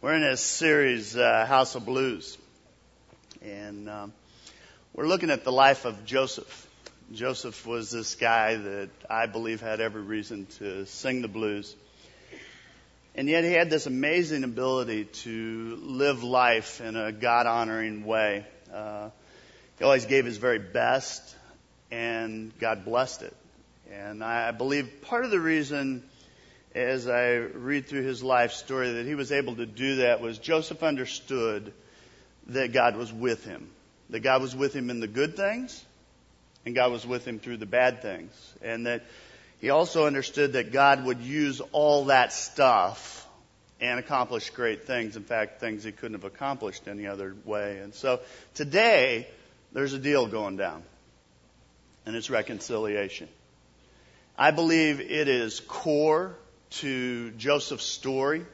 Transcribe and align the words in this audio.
We're 0.00 0.14
in 0.14 0.22
this 0.22 0.40
series, 0.40 1.16
uh, 1.16 1.44
House 1.44 1.74
of 1.74 1.84
Blues, 1.84 2.38
and 3.42 3.90
um, 3.90 4.12
we're 4.94 5.08
looking 5.08 5.28
at 5.28 5.42
the 5.42 5.50
life 5.50 5.86
of 5.86 6.04
Joseph. 6.04 6.68
Joseph 7.12 7.66
was 7.66 7.90
this 7.90 8.14
guy 8.14 8.54
that 8.54 8.90
I 9.10 9.26
believe 9.26 9.60
had 9.60 9.80
every 9.80 10.02
reason 10.02 10.46
to 10.60 10.86
sing 10.86 11.20
the 11.20 11.26
blues, 11.26 11.74
and 13.16 13.28
yet 13.28 13.42
he 13.42 13.50
had 13.50 13.70
this 13.70 13.86
amazing 13.86 14.44
ability 14.44 15.06
to 15.06 15.76
live 15.82 16.22
life 16.22 16.80
in 16.80 16.94
a 16.94 17.10
God-honoring 17.10 18.04
way. 18.04 18.46
Uh, 18.72 19.10
he 19.80 19.84
always 19.84 20.06
gave 20.06 20.24
his 20.24 20.36
very 20.36 20.60
best, 20.60 21.34
and 21.90 22.56
God 22.60 22.84
blessed 22.84 23.22
it. 23.22 23.36
And 23.90 24.22
I 24.22 24.52
believe 24.52 25.02
part 25.02 25.24
of 25.24 25.32
the 25.32 25.40
reason 25.40 26.07
as 26.78 27.08
I 27.08 27.34
read 27.34 27.86
through 27.86 28.04
his 28.04 28.22
life 28.22 28.52
story 28.52 28.92
that 28.92 29.06
he 29.06 29.14
was 29.14 29.32
able 29.32 29.56
to 29.56 29.66
do 29.66 29.96
that 29.96 30.20
was 30.20 30.38
Joseph 30.38 30.82
understood 30.82 31.72
that 32.48 32.72
God 32.72 32.96
was 32.96 33.12
with 33.12 33.44
him. 33.44 33.68
That 34.10 34.20
God 34.20 34.40
was 34.40 34.54
with 34.54 34.74
him 34.74 34.88
in 34.88 35.00
the 35.00 35.08
good 35.08 35.36
things 35.36 35.84
and 36.64 36.74
God 36.74 36.92
was 36.92 37.06
with 37.06 37.26
him 37.26 37.40
through 37.40 37.58
the 37.58 37.66
bad 37.66 38.00
things. 38.00 38.32
And 38.62 38.86
that 38.86 39.04
he 39.60 39.70
also 39.70 40.06
understood 40.06 40.52
that 40.52 40.72
God 40.72 41.04
would 41.04 41.20
use 41.20 41.60
all 41.72 42.06
that 42.06 42.32
stuff 42.32 43.26
and 43.80 43.98
accomplish 43.98 44.50
great 44.50 44.86
things. 44.86 45.16
In 45.16 45.24
fact, 45.24 45.60
things 45.60 45.84
he 45.84 45.92
couldn't 45.92 46.20
have 46.20 46.24
accomplished 46.24 46.86
any 46.86 47.06
other 47.06 47.34
way. 47.44 47.78
And 47.78 47.94
so 47.94 48.20
today, 48.54 49.26
there's 49.72 49.92
a 49.92 49.98
deal 49.98 50.26
going 50.26 50.56
down. 50.56 50.82
And 52.06 52.16
it's 52.16 52.30
reconciliation. 52.30 53.28
I 54.36 54.52
believe 54.52 55.00
it 55.00 55.28
is 55.28 55.60
core 55.60 56.36
to 56.70 57.30
Joseph's 57.32 57.84
story. 57.84 58.44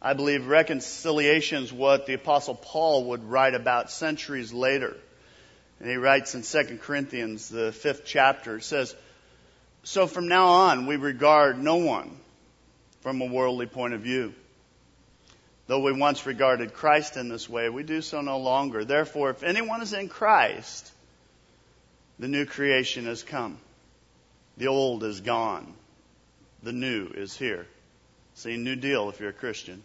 I 0.00 0.12
believe 0.12 0.46
reconciliation 0.46 1.64
is 1.64 1.72
what 1.72 2.06
the 2.06 2.14
apostle 2.14 2.54
Paul 2.54 3.06
would 3.06 3.24
write 3.24 3.54
about 3.54 3.90
centuries 3.90 4.52
later. 4.52 4.96
And 5.80 5.88
he 5.88 5.96
writes 5.96 6.34
in 6.34 6.42
2 6.42 6.78
Corinthians, 6.78 7.48
the 7.48 7.72
fifth 7.72 8.02
chapter, 8.04 8.56
it 8.56 8.64
says, 8.64 8.94
So 9.82 10.06
from 10.06 10.28
now 10.28 10.46
on, 10.48 10.86
we 10.86 10.96
regard 10.96 11.58
no 11.58 11.76
one 11.76 12.16
from 13.00 13.20
a 13.20 13.26
worldly 13.26 13.66
point 13.66 13.94
of 13.94 14.00
view. 14.00 14.34
Though 15.66 15.80
we 15.80 15.92
once 15.92 16.26
regarded 16.26 16.72
Christ 16.72 17.16
in 17.16 17.28
this 17.28 17.48
way, 17.48 17.68
we 17.68 17.82
do 17.82 18.00
so 18.00 18.20
no 18.20 18.38
longer. 18.38 18.84
Therefore, 18.84 19.30
if 19.30 19.42
anyone 19.42 19.82
is 19.82 19.92
in 19.92 20.08
Christ, 20.08 20.90
the 22.18 22.28
new 22.28 22.46
creation 22.46 23.04
has 23.04 23.22
come. 23.22 23.58
The 24.56 24.68
old 24.68 25.04
is 25.04 25.20
gone. 25.20 25.74
The 26.62 26.72
new 26.72 27.08
is 27.08 27.36
here. 27.36 27.66
See, 28.34 28.56
new 28.56 28.76
deal 28.76 29.08
if 29.08 29.20
you're 29.20 29.30
a 29.30 29.32
Christian. 29.32 29.82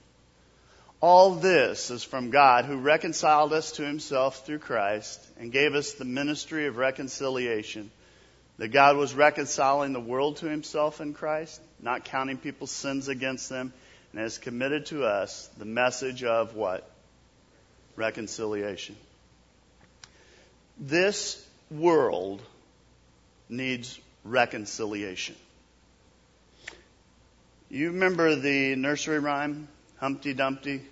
All 1.01 1.35
this 1.35 1.91
is 1.91 2.03
from 2.03 2.29
God 2.29 2.65
who 2.65 2.77
reconciled 2.77 3.51
us 3.51 3.73
to 3.73 3.83
himself 3.83 4.45
through 4.45 4.59
Christ 4.59 5.19
and 5.37 5.51
gave 5.51 5.75
us 5.75 5.93
the 5.93 6.05
ministry 6.05 6.67
of 6.67 6.77
reconciliation. 6.77 7.91
That 8.57 8.69
God 8.69 8.95
was 8.95 9.13
reconciling 9.13 9.91
the 9.91 9.99
world 9.99 10.37
to 10.37 10.45
himself 10.45 11.01
in 11.01 11.13
Christ, 11.13 11.59
not 11.81 12.05
counting 12.05 12.37
people's 12.37 12.71
sins 12.71 13.07
against 13.07 13.49
them, 13.49 13.73
and 14.11 14.21
has 14.21 14.37
committed 14.37 14.85
to 14.87 15.03
us 15.05 15.49
the 15.57 15.65
message 15.65 16.23
of 16.23 16.55
what? 16.55 16.89
Reconciliation. 17.95 18.95
This 20.79 21.43
world 21.69 22.41
needs 23.49 23.99
reconciliation. 24.23 25.35
You 27.73 27.87
remember 27.87 28.35
the 28.35 28.75
nursery 28.75 29.17
rhyme? 29.17 29.67
Humpty 29.97 30.35
Dumpty 30.35 30.83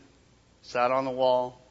sat 0.63 0.89
on 0.89 1.05
the 1.05 1.11
wall. 1.11 1.61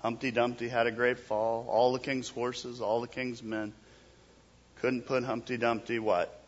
Humpty 0.00 0.30
Dumpty 0.30 0.68
had 0.68 0.86
a 0.86 0.90
great 0.90 1.20
fall. 1.20 1.64
All 1.70 1.94
the 1.94 1.98
king's 1.98 2.28
horses, 2.28 2.82
all 2.82 3.00
the 3.00 3.08
king's 3.08 3.42
men 3.42 3.72
couldn't 4.82 5.06
put 5.06 5.24
Humpty 5.24 5.56
Dumpty 5.56 5.98
what? 5.98 6.38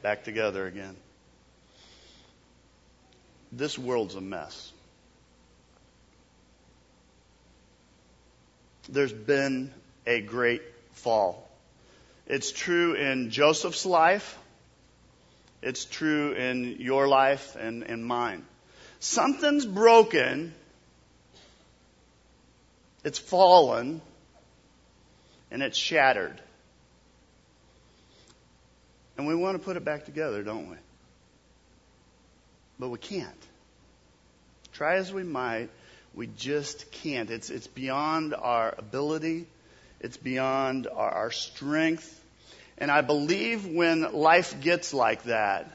Back 0.00 0.24
together 0.24 0.66
again. 0.66 0.96
This 3.52 3.78
world's 3.78 4.14
a 4.14 4.22
mess. 4.22 4.72
There's 8.88 9.12
been 9.12 9.74
a 10.06 10.22
great 10.22 10.62
fall. 10.92 11.46
It's 12.26 12.50
true 12.50 12.94
in 12.94 13.28
Joseph's 13.28 13.84
life. 13.84 14.38
It's 15.62 15.84
true 15.84 16.32
in 16.32 16.76
your 16.80 17.08
life 17.08 17.56
and 17.56 17.82
in 17.82 18.02
mine. 18.02 18.44
Something's 19.00 19.66
broken. 19.66 20.54
It's 23.04 23.18
fallen. 23.18 24.00
And 25.50 25.62
it's 25.62 25.78
shattered. 25.78 26.40
And 29.16 29.26
we 29.26 29.34
want 29.34 29.58
to 29.58 29.64
put 29.64 29.76
it 29.76 29.84
back 29.84 30.04
together, 30.04 30.42
don't 30.42 30.70
we? 30.70 30.76
But 32.78 32.88
we 32.88 32.98
can't. 32.98 33.30
Try 34.72 34.96
as 34.96 35.12
we 35.12 35.22
might, 35.22 35.70
we 36.14 36.26
just 36.26 36.90
can't. 36.90 37.30
It's, 37.30 37.48
it's 37.48 37.66
beyond 37.66 38.34
our 38.34 38.74
ability. 38.76 39.46
It's 40.00 40.18
beyond 40.18 40.86
our, 40.86 41.10
our 41.10 41.30
strength. 41.30 42.22
And 42.78 42.90
I 42.90 43.00
believe 43.00 43.66
when 43.66 44.12
life 44.12 44.60
gets 44.60 44.92
like 44.92 45.24
that, 45.24 45.70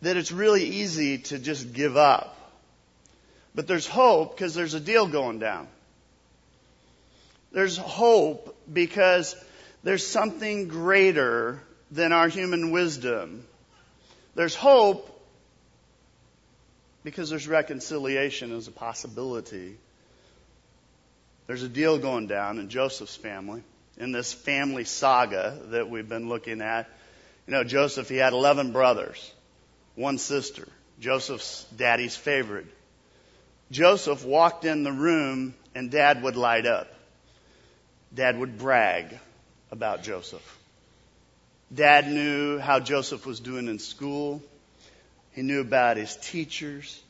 that 0.00 0.16
it's 0.16 0.32
really 0.32 0.64
easy 0.64 1.18
to 1.18 1.38
just 1.38 1.72
give 1.72 1.96
up. 1.96 2.34
But 3.54 3.66
there's 3.66 3.86
hope 3.86 4.36
because 4.36 4.54
there's 4.54 4.74
a 4.74 4.80
deal 4.80 5.06
going 5.06 5.38
down. 5.38 5.68
There's 7.52 7.76
hope 7.76 8.56
because 8.72 9.34
there's 9.82 10.06
something 10.06 10.68
greater 10.68 11.60
than 11.90 12.12
our 12.12 12.28
human 12.28 12.70
wisdom. 12.70 13.44
There's 14.34 14.54
hope 14.54 15.14
because 17.04 17.30
there's 17.30 17.48
reconciliation 17.48 18.52
as 18.52 18.68
a 18.68 18.70
possibility. 18.70 19.76
There's 21.46 21.62
a 21.62 21.68
deal 21.68 21.98
going 21.98 22.28
down 22.28 22.58
in 22.58 22.68
Joseph's 22.68 23.16
family 23.16 23.62
in 23.98 24.12
this 24.12 24.32
family 24.32 24.84
saga 24.84 25.58
that 25.70 25.90
we've 25.90 26.08
been 26.08 26.28
looking 26.28 26.60
at. 26.60 26.88
You 27.46 27.52
know, 27.52 27.64
Joseph, 27.64 28.08
he 28.08 28.16
had 28.16 28.32
11 28.32 28.72
brothers, 28.72 29.32
one 29.94 30.18
sister. 30.18 30.66
Joseph's 31.00 31.64
daddy's 31.76 32.16
favorite. 32.16 32.66
Joseph 33.70 34.24
walked 34.24 34.64
in 34.64 34.82
the 34.82 34.92
room 34.92 35.54
and 35.74 35.90
dad 35.90 36.22
would 36.22 36.36
light 36.36 36.66
up. 36.66 36.92
Dad 38.14 38.38
would 38.38 38.58
brag 38.58 39.18
about 39.70 40.02
Joseph. 40.02 40.58
Dad 41.74 42.08
knew 42.08 42.58
how 42.58 42.80
Joseph 42.80 43.26
was 43.26 43.40
doing 43.40 43.68
in 43.68 43.78
school. 43.78 44.42
He 45.32 45.42
knew 45.42 45.60
about 45.60 45.98
his 45.98 46.16
teachers. 46.16 47.00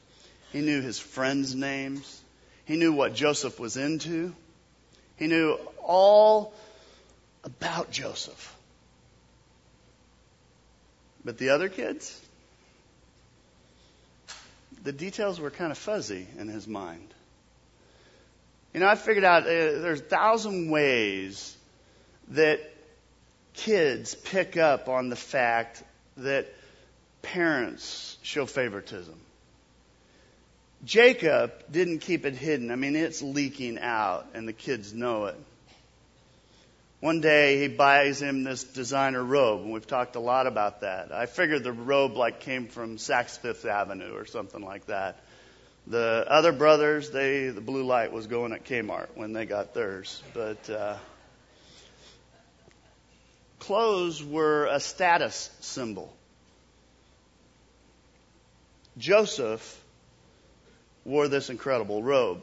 He 0.52 0.60
knew 0.60 0.80
his 0.80 0.98
friends' 0.98 1.54
names. 1.54 2.20
He 2.64 2.76
knew 2.76 2.92
what 2.92 3.14
Joseph 3.14 3.60
was 3.60 3.76
into. 3.76 4.34
He 5.16 5.26
knew 5.28 5.58
all 5.82 6.52
about 7.44 7.90
Joseph. 7.90 8.56
But 11.24 11.38
the 11.38 11.50
other 11.50 11.68
kids, 11.68 12.20
the 14.84 14.92
details 14.92 15.40
were 15.40 15.50
kind 15.50 15.70
of 15.70 15.78
fuzzy 15.78 16.26
in 16.38 16.48
his 16.48 16.66
mind. 16.66 17.12
You 18.72 18.80
know, 18.80 18.88
I 18.88 18.94
figured 18.94 19.24
out 19.24 19.42
uh, 19.42 19.46
there's 19.46 20.00
a 20.00 20.04
thousand 20.04 20.70
ways 20.70 21.56
that 22.28 22.60
kids 23.54 24.14
pick 24.14 24.56
up 24.56 24.88
on 24.88 25.08
the 25.08 25.16
fact 25.16 25.82
that 26.18 26.46
parents 27.22 28.16
show 28.22 28.46
favoritism. 28.46 29.18
Jacob 30.84 31.52
didn't 31.70 32.00
keep 32.00 32.24
it 32.24 32.34
hidden. 32.34 32.70
I 32.70 32.76
mean, 32.76 32.94
it's 32.94 33.20
leaking 33.20 33.78
out, 33.80 34.26
and 34.34 34.46
the 34.46 34.52
kids 34.52 34.94
know 34.94 35.26
it. 35.26 35.36
One 37.00 37.20
day 37.20 37.60
he 37.60 37.68
buys 37.68 38.20
him 38.20 38.42
this 38.42 38.64
designer 38.64 39.22
robe, 39.22 39.62
and 39.62 39.72
we've 39.72 39.86
talked 39.86 40.16
a 40.16 40.20
lot 40.20 40.48
about 40.48 40.80
that. 40.80 41.12
I 41.12 41.26
figured 41.26 41.62
the 41.62 41.72
robe 41.72 42.16
like 42.16 42.40
came 42.40 42.66
from 42.66 42.96
Saks 42.96 43.38
Fifth 43.38 43.64
Avenue 43.64 44.14
or 44.14 44.26
something 44.26 44.64
like 44.64 44.86
that. 44.86 45.20
The 45.86 46.26
other 46.28 46.50
brothers, 46.50 47.10
they 47.10 47.50
the 47.50 47.60
blue 47.60 47.84
light 47.84 48.12
was 48.12 48.26
going 48.26 48.52
at 48.52 48.64
Kmart 48.64 49.08
when 49.14 49.32
they 49.32 49.46
got 49.46 49.74
theirs, 49.74 50.20
but 50.34 50.68
uh, 50.68 50.96
clothes 53.60 54.22
were 54.22 54.66
a 54.66 54.80
status 54.80 55.50
symbol. 55.60 56.12
Joseph 58.98 59.82
wore 61.04 61.28
this 61.28 61.48
incredible 61.48 62.02
robe. 62.02 62.40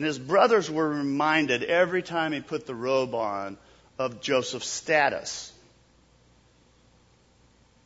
And 0.00 0.06
his 0.06 0.18
brothers 0.18 0.70
were 0.70 0.88
reminded 0.88 1.62
every 1.62 2.02
time 2.02 2.32
he 2.32 2.40
put 2.40 2.64
the 2.64 2.74
robe 2.74 3.14
on 3.14 3.58
of 3.98 4.22
Joseph's 4.22 4.66
status. 4.66 5.52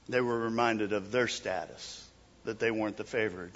They 0.08 0.20
were 0.20 0.38
reminded 0.38 0.92
of 0.92 1.10
their 1.10 1.26
status, 1.26 2.08
that 2.44 2.60
they 2.60 2.70
weren't 2.70 2.96
the 2.96 3.02
favored. 3.02 3.50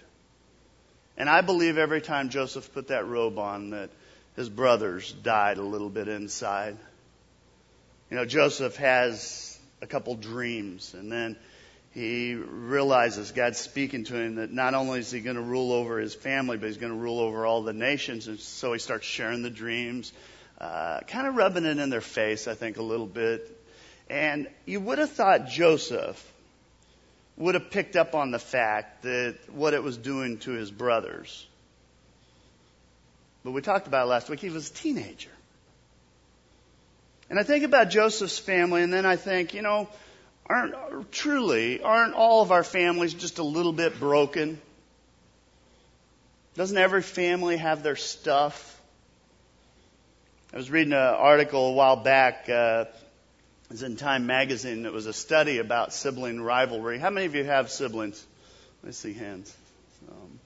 And 1.17 1.31
I 1.31 1.41
believe 1.41 1.79
every 1.79 2.01
time 2.01 2.31
Joseph 2.31 2.75
put 2.75 2.89
that 2.89 3.07
robe 3.07 3.39
on 3.39 3.71
that 3.71 3.91
his 4.35 4.49
brothers 4.49 5.13
died 5.13 5.59
a 5.59 5.63
little 5.63 5.89
bit 5.89 6.09
inside. 6.09 6.77
You 8.11 8.17
know, 8.17 8.25
Joseph 8.25 8.75
has 8.75 9.57
a 9.81 9.87
couple 9.87 10.17
dreams 10.17 10.95
and 10.95 11.13
then 11.13 11.37
he 11.99 12.35
realizes 12.35 13.33
God's 13.33 13.59
speaking 13.59 14.05
to 14.05 14.15
him 14.15 14.37
that 14.37 14.53
not 14.53 14.75
only 14.75 15.01
is 15.01 15.11
he 15.11 15.19
going 15.19 15.35
to 15.35 15.43
rule 15.43 15.73
over 15.73 15.99
his 15.99 16.15
family, 16.15 16.57
but 16.57 16.67
he's 16.67 16.77
going 16.77 16.93
to 16.93 16.99
rule 16.99 17.19
over 17.19 17.45
all 17.45 17.63
the 17.63 17.73
nations. 17.73 18.29
And 18.29 18.39
so 18.39 18.73
he 18.73 18.79
starts 18.79 19.05
sharing 19.05 19.43
the 19.43 19.51
dreams, 19.51 20.13
uh, 20.61 21.01
kind 21.09 21.27
of 21.27 21.35
rubbing 21.35 21.65
it 21.65 21.79
in 21.79 21.91
their 21.91 22.01
face, 22.01 22.47
I 22.47 22.55
think, 22.55 22.77
a 22.77 22.83
little 22.83 23.07
bit. 23.07 23.51
And 24.09 24.47
you 24.65 24.79
would 24.79 24.99
have 24.99 25.11
thought 25.11 25.49
Joseph 25.49 26.25
would 27.37 27.55
have 27.55 27.73
picked 27.73 27.97
up 27.97 28.15
on 28.15 28.31
the 28.31 28.39
fact 28.39 29.03
that 29.03 29.37
what 29.51 29.75
it 29.75 29.83
was 29.83 29.97
doing 29.97 30.39
to 30.39 30.53
his 30.53 30.71
brothers. 30.71 31.47
But 33.43 33.51
we 33.51 33.61
talked 33.61 33.89
about 33.89 34.07
last 34.07 34.31
week. 34.31 34.39
He 34.39 34.51
was 34.51 34.71
a 34.71 34.75
teenager. 34.75 35.31
And 37.29 37.41
I 37.41 37.43
think 37.43 37.65
about 37.65 37.91
Joseph's 37.91 38.39
family, 38.39 38.83
and 38.83 38.93
then 38.93 39.05
I 39.05 39.17
think, 39.17 39.53
you 39.53 39.63
know, 39.63 39.89
aren't 40.49 41.13
truly, 41.13 41.83
aren't 41.83 42.15
all 42.15 42.43
of 42.43 42.53
our 42.53 42.65
families 42.65 43.15
just 43.15 43.39
a 43.39 43.45
little 43.45 43.73
bit 43.73 43.99
broken? 43.99 44.61
Doesn't 46.55 46.77
every 46.77 47.03
family 47.03 47.57
have 47.59 47.83
their 47.83 47.97
stuff? 47.97 48.81
I 50.53 50.57
was 50.57 50.71
reading 50.71 50.95
an 50.95 50.99
article 50.99 51.69
a 51.69 51.73
while 51.73 51.97
back. 51.97 52.49
Uh, 52.49 52.87
it 53.65 53.73
was 53.73 53.83
in 53.83 53.97
Time 53.97 54.27
Magazine. 54.27 54.87
It 54.87 54.93
was 54.93 55.07
a 55.07 55.13
study 55.13 55.59
about 55.59 55.93
sibling 55.93 56.41
rivalry. 56.41 56.99
How 56.99 57.11
many 57.11 57.27
of 57.27 57.35
you 57.35 57.45
have 57.45 57.71
siblings? 57.71 58.25
Me 58.83 58.93
see 58.93 59.13
hands. 59.13 59.55
Um, 60.11 60.41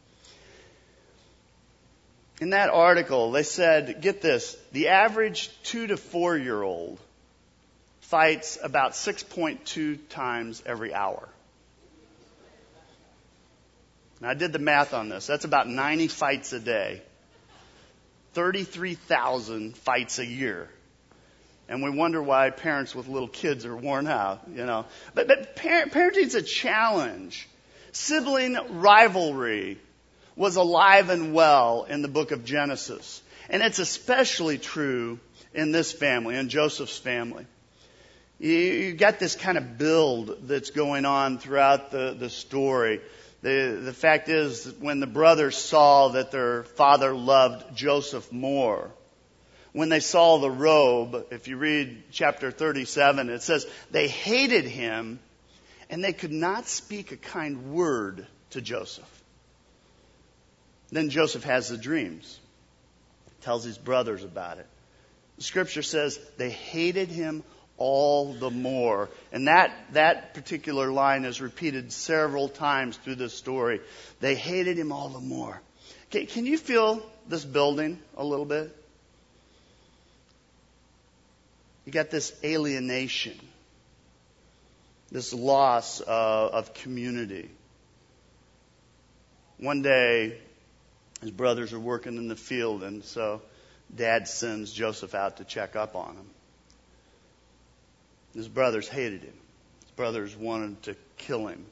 in 2.40 2.50
that 2.50 2.70
article, 2.70 3.30
they 3.30 3.44
said, 3.44 4.02
get 4.02 4.20
this, 4.20 4.56
the 4.72 4.88
average 4.88 5.50
two 5.62 5.86
to 5.86 5.96
four 5.96 6.36
year 6.36 6.60
old 6.60 6.98
fights 8.12 8.58
about 8.62 8.92
6.2 8.92 9.98
times 10.10 10.62
every 10.66 10.92
hour. 10.92 11.26
Now, 14.20 14.28
I 14.28 14.34
did 14.34 14.52
the 14.52 14.58
math 14.58 14.92
on 14.92 15.08
this. 15.08 15.26
That's 15.26 15.46
about 15.46 15.66
90 15.66 16.08
fights 16.08 16.52
a 16.52 16.60
day, 16.60 17.00
33,000 18.34 19.74
fights 19.78 20.18
a 20.18 20.26
year. 20.26 20.68
And 21.70 21.82
we 21.82 21.88
wonder 21.88 22.22
why 22.22 22.50
parents 22.50 22.94
with 22.94 23.08
little 23.08 23.28
kids 23.28 23.64
are 23.64 23.74
worn 23.74 24.06
out, 24.06 24.42
you 24.54 24.66
know. 24.66 24.84
But, 25.14 25.26
but 25.26 25.56
parent, 25.56 25.92
parenting's 25.92 26.34
a 26.34 26.42
challenge. 26.42 27.48
Sibling 27.92 28.58
rivalry 28.78 29.78
was 30.36 30.56
alive 30.56 31.08
and 31.08 31.32
well 31.32 31.84
in 31.84 32.02
the 32.02 32.08
book 32.08 32.30
of 32.30 32.44
Genesis. 32.44 33.22
And 33.48 33.62
it's 33.62 33.78
especially 33.78 34.58
true 34.58 35.18
in 35.54 35.72
this 35.72 35.92
family, 35.92 36.36
in 36.36 36.50
Joseph's 36.50 36.98
family 36.98 37.46
you 38.42 38.94
got 38.94 39.20
this 39.20 39.36
kind 39.36 39.56
of 39.56 39.78
build 39.78 40.48
that's 40.48 40.70
going 40.70 41.04
on 41.04 41.38
throughout 41.38 41.92
the, 41.92 42.16
the 42.18 42.28
story. 42.28 43.00
The, 43.42 43.80
the 43.84 43.92
fact 43.92 44.28
is, 44.28 44.72
when 44.80 44.98
the 44.98 45.06
brothers 45.06 45.56
saw 45.56 46.08
that 46.08 46.32
their 46.32 46.64
father 46.64 47.14
loved 47.14 47.76
Joseph 47.76 48.32
more, 48.32 48.90
when 49.72 49.88
they 49.88 50.00
saw 50.00 50.38
the 50.38 50.50
robe, 50.50 51.26
if 51.30 51.46
you 51.46 51.56
read 51.56 52.02
chapter 52.10 52.50
37, 52.50 53.30
it 53.30 53.42
says 53.42 53.66
they 53.90 54.08
hated 54.08 54.64
him 54.64 55.20
and 55.88 56.02
they 56.02 56.12
could 56.12 56.32
not 56.32 56.66
speak 56.66 57.12
a 57.12 57.16
kind 57.16 57.72
word 57.72 58.26
to 58.50 58.60
Joseph. 58.60 59.22
Then 60.90 61.10
Joseph 61.10 61.44
has 61.44 61.68
the 61.68 61.78
dreams, 61.78 62.38
tells 63.42 63.64
his 63.64 63.78
brothers 63.78 64.24
about 64.24 64.58
it. 64.58 64.66
The 65.36 65.44
scripture 65.44 65.82
says 65.82 66.18
they 66.36 66.50
hated 66.50 67.08
him 67.08 67.44
all 67.78 68.32
the 68.34 68.50
more. 68.50 69.08
And 69.32 69.48
that, 69.48 69.72
that 69.92 70.34
particular 70.34 70.92
line 70.92 71.24
is 71.24 71.40
repeated 71.40 71.92
several 71.92 72.48
times 72.48 72.96
through 72.96 73.16
the 73.16 73.28
story. 73.28 73.80
They 74.20 74.34
hated 74.34 74.78
him 74.78 74.92
all 74.92 75.08
the 75.08 75.20
more. 75.20 75.60
Can, 76.10 76.26
can 76.26 76.46
you 76.46 76.58
feel 76.58 77.02
this 77.28 77.44
building 77.44 77.98
a 78.16 78.24
little 78.24 78.44
bit? 78.44 78.76
You 81.84 81.92
got 81.92 82.10
this 82.10 82.32
alienation, 82.44 83.38
this 85.10 85.34
loss 85.34 86.00
of 86.00 86.74
community. 86.74 87.50
One 89.58 89.82
day, 89.82 90.38
his 91.20 91.30
brothers 91.30 91.72
are 91.72 91.80
working 91.80 92.16
in 92.16 92.28
the 92.28 92.36
field, 92.36 92.82
and 92.82 93.04
so 93.04 93.42
dad 93.94 94.28
sends 94.28 94.72
Joseph 94.72 95.14
out 95.14 95.38
to 95.38 95.44
check 95.44 95.76
up 95.76 95.96
on 95.96 96.14
him. 96.14 96.30
His 98.34 98.48
brothers 98.48 98.88
hated 98.88 99.22
him. 99.22 99.34
His 99.82 99.90
brothers 99.92 100.36
wanted 100.36 100.82
to 100.84 100.96
kill 101.18 101.46
him. 101.46 101.64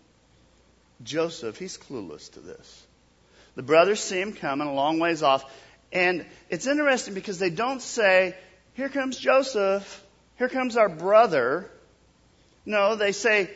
Joseph, 1.02 1.58
he's 1.58 1.78
clueless 1.78 2.30
to 2.32 2.40
this. 2.40 2.86
The 3.54 3.62
brothers 3.62 4.00
see 4.00 4.20
him 4.20 4.32
coming 4.32 4.68
a 4.68 4.74
long 4.74 4.98
ways 4.98 5.22
off. 5.22 5.44
And 5.92 6.26
it's 6.48 6.66
interesting 6.66 7.14
because 7.14 7.38
they 7.38 7.50
don't 7.50 7.82
say, 7.82 8.36
Here 8.74 8.88
comes 8.88 9.18
Joseph. 9.18 10.04
Here 10.36 10.48
comes 10.48 10.76
our 10.76 10.88
brother. 10.88 11.70
No, 12.64 12.96
they 12.96 13.12
say, 13.12 13.50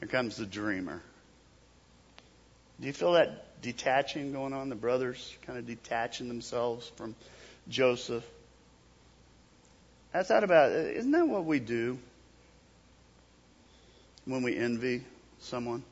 Here 0.00 0.08
comes 0.08 0.36
the 0.36 0.46
dreamer. 0.46 1.00
Do 2.80 2.86
you 2.86 2.92
feel 2.92 3.12
that 3.12 3.62
detaching 3.62 4.32
going 4.32 4.52
on? 4.52 4.68
The 4.68 4.74
brothers 4.74 5.34
kind 5.46 5.58
of 5.58 5.66
detaching 5.66 6.28
themselves 6.28 6.90
from 6.96 7.14
Joseph. 7.68 8.24
That's 10.12 10.28
not 10.28 10.44
about, 10.44 10.72
isn't 10.72 11.10
that 11.12 11.26
what 11.26 11.44
we 11.44 11.58
do 11.58 11.98
when 14.26 14.42
we 14.42 14.56
envy 14.56 15.02
someone? 15.40 15.82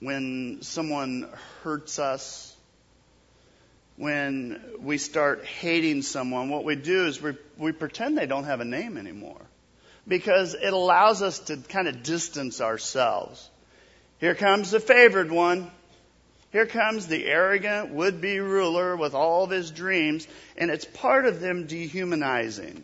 When 0.00 0.58
someone 0.62 1.28
hurts 1.62 1.98
us, 1.98 2.56
when 3.96 4.60
we 4.80 4.98
start 4.98 5.44
hating 5.44 6.02
someone, 6.02 6.48
what 6.48 6.64
we 6.64 6.74
do 6.74 7.06
is 7.06 7.20
we, 7.20 7.36
we 7.58 7.72
pretend 7.72 8.16
they 8.16 8.26
don't 8.26 8.44
have 8.44 8.60
a 8.60 8.64
name 8.64 8.96
anymore 8.96 9.40
because 10.08 10.54
it 10.54 10.72
allows 10.72 11.22
us 11.22 11.38
to 11.40 11.58
kind 11.58 11.86
of 11.86 12.02
distance 12.02 12.60
ourselves. 12.60 13.48
Here 14.18 14.34
comes 14.34 14.70
the 14.70 14.80
favored 14.80 15.30
one. 15.30 15.70
Here 16.52 16.66
comes 16.66 17.06
the 17.06 17.26
arrogant 17.26 17.90
would 17.90 18.20
be 18.20 18.40
ruler 18.40 18.96
with 18.96 19.14
all 19.14 19.44
of 19.44 19.50
his 19.50 19.70
dreams, 19.70 20.26
and 20.56 20.70
it's 20.70 20.84
part 20.84 21.26
of 21.26 21.40
them 21.40 21.66
dehumanizing, 21.66 22.82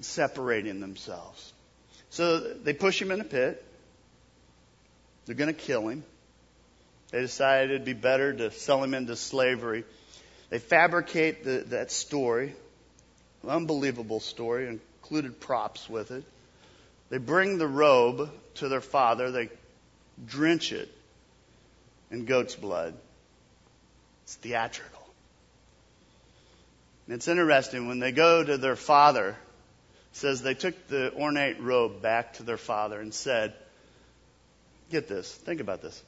separating 0.00 0.80
themselves. 0.80 1.52
So 2.08 2.40
they 2.40 2.72
push 2.72 3.00
him 3.00 3.10
in 3.10 3.20
a 3.20 3.24
pit. 3.24 3.62
They're 5.26 5.34
going 5.34 5.54
to 5.54 5.60
kill 5.60 5.88
him. 5.88 6.04
They 7.10 7.20
decided 7.20 7.70
it'd 7.70 7.84
be 7.84 7.92
better 7.92 8.32
to 8.32 8.50
sell 8.50 8.82
him 8.82 8.94
into 8.94 9.14
slavery. 9.14 9.84
They 10.48 10.58
fabricate 10.58 11.44
the, 11.44 11.64
that 11.68 11.92
story, 11.92 12.54
unbelievable 13.46 14.20
story, 14.20 14.68
included 14.68 15.38
props 15.38 15.88
with 15.88 16.12
it. 16.12 16.24
They 17.10 17.18
bring 17.18 17.58
the 17.58 17.68
robe 17.68 18.30
to 18.54 18.68
their 18.68 18.80
father. 18.80 19.30
They 19.30 19.50
drench 20.26 20.72
it 20.72 20.95
and 22.10 22.26
goat's 22.26 22.54
blood. 22.54 22.94
It's 24.24 24.34
theatrical. 24.36 25.06
And 27.06 27.14
it's 27.14 27.28
interesting 27.28 27.86
when 27.88 27.98
they 27.98 28.12
go 28.12 28.42
to 28.42 28.58
their 28.58 28.76
father, 28.76 29.36
says 30.12 30.42
they 30.42 30.54
took 30.54 30.88
the 30.88 31.12
ornate 31.14 31.60
robe 31.60 32.02
back 32.02 32.34
to 32.34 32.42
their 32.42 32.56
father 32.56 33.00
and 33.00 33.14
said, 33.14 33.54
Get 34.90 35.08
this, 35.08 35.32
think 35.32 35.60
about 35.60 35.82
this. 35.82 36.00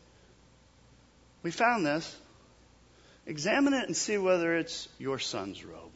We 1.43 1.51
found 1.51 1.85
this. 1.85 2.17
Examine 3.27 3.75
it 3.75 3.87
and 3.87 3.97
see 3.97 4.19
whether 4.19 4.57
it's 4.57 4.89
your 4.99 5.19
son's 5.19 5.65
robe. 5.65 5.93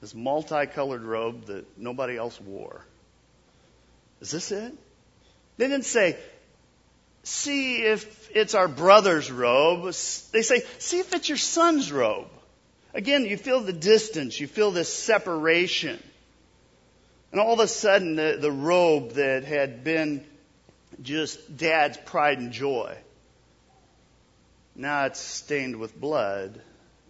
This 0.00 0.14
multicolored 0.14 1.02
robe 1.02 1.46
that 1.46 1.64
nobody 1.78 2.16
else 2.16 2.40
wore. 2.40 2.84
Is 4.20 4.30
this 4.30 4.52
it? 4.52 4.72
They 5.56 5.68
didn't 5.68 5.84
say, 5.84 6.16
see 7.26 7.82
if 7.82 8.30
it's 8.34 8.54
our 8.54 8.68
brother's 8.68 9.30
robe. 9.30 9.84
They 9.84 10.42
say, 10.42 10.62
see 10.78 11.00
if 11.00 11.12
it's 11.12 11.28
your 11.28 11.38
son's 11.38 11.90
robe. 11.90 12.28
Again, 12.94 13.24
you 13.24 13.36
feel 13.36 13.60
the 13.60 13.72
distance, 13.72 14.38
you 14.38 14.46
feel 14.46 14.70
this 14.70 14.92
separation. 14.92 16.02
And 17.32 17.40
all 17.40 17.54
of 17.54 17.60
a 17.60 17.68
sudden, 17.68 18.16
the, 18.16 18.38
the 18.40 18.52
robe 18.52 19.12
that 19.12 19.44
had 19.44 19.84
been 19.84 20.24
just 21.02 21.56
dad's 21.56 21.98
pride 21.98 22.38
and 22.38 22.52
joy, 22.52 22.96
now 24.74 25.06
it's 25.06 25.20
stained 25.20 25.76
with 25.76 25.98
blood. 25.98 26.60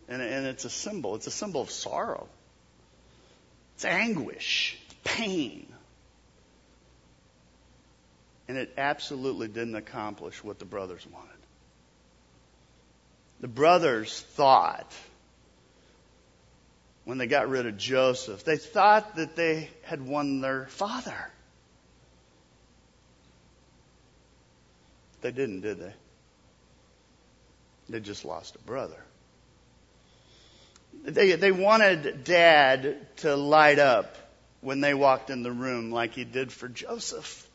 And, 0.09 0.23
and 0.23 0.47
it's 0.47 0.65
a 0.65 0.71
symbol. 0.71 1.17
It's 1.17 1.27
a 1.27 1.33
symbol 1.33 1.61
of 1.61 1.71
sorrow. 1.71 2.29
It's 3.75 3.85
anguish, 3.85 4.79
pain. 5.05 5.67
And 8.49 8.57
it 8.57 8.73
absolutely 8.79 9.49
didn't 9.49 9.75
accomplish 9.75 10.43
what 10.45 10.59
the 10.59 10.65
brothers 10.65 11.07
wanted. 11.13 11.31
The 13.41 13.49
brothers 13.49 14.21
thought, 14.21 14.93
when 17.05 17.19
they 17.19 17.27
got 17.27 17.49
rid 17.49 17.67
of 17.67 17.77
Joseph, 17.77 18.45
they 18.45 18.57
thought 18.57 19.17
that 19.17 19.37
they 19.37 19.71
had 19.83 20.07
won 20.07 20.41
their 20.41 20.67
father. 20.67 21.31
They 25.21 25.33
didn't, 25.33 25.61
did 25.61 25.79
they? 25.81 25.93
They 27.89 28.01
just 28.01 28.25
lost 28.25 28.57
a 28.57 28.59
brother. 28.61 29.03
They, 31.05 31.33
they 31.33 31.53
wanted 31.53 32.25
dad 32.25 32.97
to 33.19 33.37
light 33.37 33.79
up 33.79 34.17
when 34.61 34.81
they 34.81 34.95
walked 34.95 35.31
in 35.31 35.43
the 35.43 35.53
room 35.53 35.93
like 35.93 36.15
he 36.15 36.25
did 36.25 36.51
for 36.51 36.69
Joseph. 36.69 37.46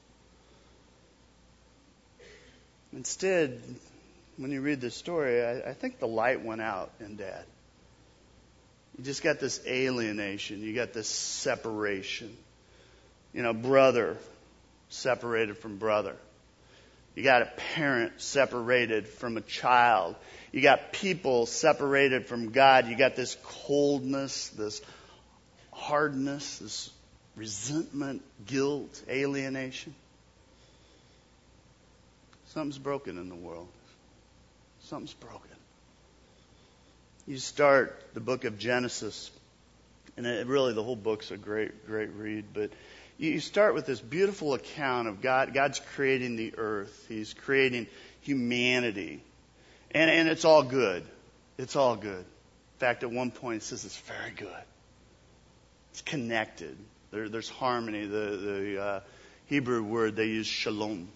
Instead, 2.93 3.61
when 4.37 4.51
you 4.51 4.61
read 4.61 4.81
this 4.81 4.95
story, 4.95 5.43
I, 5.43 5.69
I 5.69 5.73
think 5.73 5.99
the 5.99 6.07
light 6.07 6.43
went 6.43 6.61
out 6.61 6.91
in 6.99 7.15
dad. 7.15 7.43
You 8.97 9.03
just 9.03 9.23
got 9.23 9.39
this 9.39 9.61
alienation. 9.65 10.61
You 10.61 10.75
got 10.75 10.93
this 10.93 11.07
separation. 11.07 12.35
You 13.33 13.43
know, 13.43 13.53
brother 13.53 14.17
separated 14.89 15.57
from 15.57 15.77
brother. 15.77 16.15
You 17.15 17.23
got 17.23 17.41
a 17.41 17.45
parent 17.73 18.21
separated 18.21 19.07
from 19.07 19.37
a 19.37 19.41
child. 19.41 20.15
You 20.51 20.61
got 20.61 20.93
people 20.93 21.45
separated 21.45 22.27
from 22.27 22.51
God. 22.51 22.87
You 22.87 22.97
got 22.97 23.15
this 23.15 23.37
coldness, 23.43 24.49
this 24.49 24.81
hardness, 25.71 26.59
this 26.59 26.89
resentment, 27.35 28.21
guilt, 28.45 29.01
alienation. 29.09 29.93
Something's 32.53 32.77
broken 32.77 33.17
in 33.17 33.29
the 33.29 33.35
world. 33.35 33.69
Something's 34.81 35.13
broken. 35.13 35.39
You 37.25 37.37
start 37.37 37.97
the 38.13 38.19
book 38.19 38.43
of 38.43 38.59
Genesis, 38.59 39.31
and 40.17 40.25
it, 40.25 40.47
really 40.47 40.73
the 40.73 40.83
whole 40.83 40.97
book's 40.97 41.31
a 41.31 41.37
great, 41.37 41.87
great 41.87 42.09
read, 42.09 42.45
but 42.53 42.71
you 43.17 43.39
start 43.39 43.73
with 43.73 43.85
this 43.85 44.01
beautiful 44.01 44.53
account 44.53 45.07
of 45.07 45.21
God. 45.21 45.53
God's 45.53 45.79
creating 45.93 46.35
the 46.35 46.53
earth. 46.57 47.05
He's 47.07 47.33
creating 47.33 47.87
humanity. 48.21 49.23
And, 49.91 50.09
and 50.09 50.27
it's 50.27 50.43
all 50.43 50.63
good. 50.63 51.03
It's 51.57 51.77
all 51.77 51.95
good. 51.95 52.25
In 52.25 52.79
fact, 52.79 53.03
at 53.03 53.11
one 53.11 53.31
point 53.31 53.61
it 53.61 53.65
says 53.65 53.85
it's 53.85 53.97
very 53.97 54.31
good. 54.35 54.63
It's 55.91 56.01
connected. 56.01 56.75
There, 57.11 57.29
there's 57.29 57.49
harmony. 57.49 58.07
The, 58.07 58.17
the 58.17 58.81
uh, 58.81 58.99
Hebrew 59.45 59.83
word 59.83 60.15
they 60.15 60.25
use 60.25 60.47
shalom. 60.47 61.07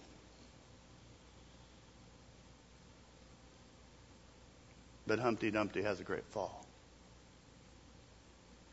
But 5.06 5.18
Humpty 5.18 5.50
Dumpty 5.50 5.82
has 5.82 6.00
a 6.00 6.02
great 6.02 6.24
fall. 6.26 6.64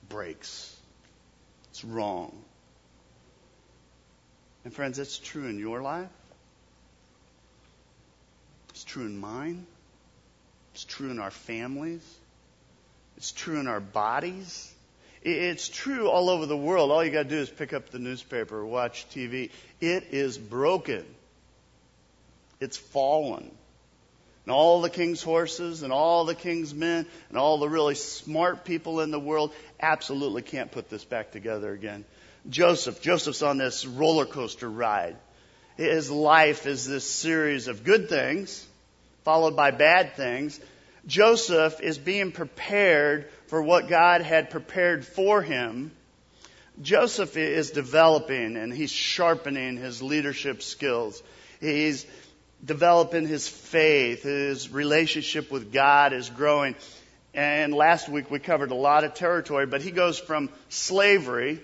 Breaks. 0.09 0.75
It's 1.69 1.83
wrong. 1.83 2.33
And 4.63 4.73
friends, 4.73 4.97
that's 4.97 5.17
true 5.17 5.45
in 5.45 5.59
your 5.59 5.81
life. 5.81 6.09
It's 8.69 8.83
true 8.83 9.05
in 9.05 9.19
mine. 9.19 9.65
It's 10.73 10.85
true 10.85 11.11
in 11.11 11.19
our 11.19 11.31
families. 11.31 12.01
It's 13.17 13.31
true 13.31 13.59
in 13.59 13.67
our 13.67 13.79
bodies. 13.79 14.73
It's 15.21 15.69
true 15.69 16.09
all 16.09 16.29
over 16.29 16.45
the 16.45 16.57
world. 16.57 16.91
All 16.91 17.03
you 17.03 17.11
got 17.11 17.23
to 17.23 17.29
do 17.29 17.37
is 17.37 17.49
pick 17.49 17.73
up 17.73 17.89
the 17.91 17.99
newspaper 17.99 18.65
watch 18.65 19.07
TV. 19.09 19.51
It 19.79 20.07
is 20.11 20.37
broken. 20.37 21.05
It's 22.59 22.77
fallen. 22.77 23.51
And 24.45 24.53
all 24.53 24.81
the 24.81 24.89
king's 24.89 25.23
horses 25.23 25.83
and 25.83 25.93
all 25.93 26.25
the 26.25 26.35
king's 26.35 26.73
men 26.73 27.05
and 27.29 27.37
all 27.37 27.59
the 27.59 27.69
really 27.69 27.95
smart 27.95 28.65
people 28.65 28.99
in 28.99 29.11
the 29.11 29.19
world 29.19 29.53
absolutely 29.79 30.41
can't 30.41 30.71
put 30.71 30.89
this 30.89 31.05
back 31.05 31.31
together 31.31 31.71
again. 31.71 32.03
Joseph. 32.49 33.01
Joseph's 33.01 33.41
on 33.41 33.57
this 33.57 33.85
roller 33.85 34.25
coaster 34.25 34.69
ride. 34.69 35.15
His 35.77 36.11
life 36.11 36.67
is 36.67 36.85
this 36.85 37.09
series 37.09 37.67
of 37.67 37.83
good 37.83 38.09
things 38.09 38.67
followed 39.23 39.55
by 39.55 39.71
bad 39.71 40.15
things. 40.15 40.59
Joseph 41.07 41.81
is 41.81 41.97
being 41.97 42.31
prepared 42.31 43.29
for 43.47 43.61
what 43.61 43.89
God 43.89 44.21
had 44.21 44.49
prepared 44.49 45.05
for 45.05 45.41
him. 45.41 45.91
Joseph 46.81 47.37
is 47.37 47.71
developing 47.71 48.57
and 48.57 48.73
he's 48.73 48.91
sharpening 48.91 49.77
his 49.77 50.01
leadership 50.01 50.61
skills. 50.61 51.21
He's 51.59 52.05
developing 52.63 53.27
his 53.27 53.47
faith. 53.47 54.23
His 54.23 54.69
relationship 54.69 55.51
with 55.51 55.71
God 55.71 56.13
is 56.13 56.29
growing. 56.29 56.75
And 57.33 57.73
last 57.73 58.09
week 58.09 58.29
we 58.29 58.39
covered 58.39 58.71
a 58.71 58.75
lot 58.75 59.03
of 59.03 59.13
territory, 59.15 59.65
but 59.65 59.81
he 59.81 59.91
goes 59.91 60.19
from 60.19 60.49
slavery 60.69 61.59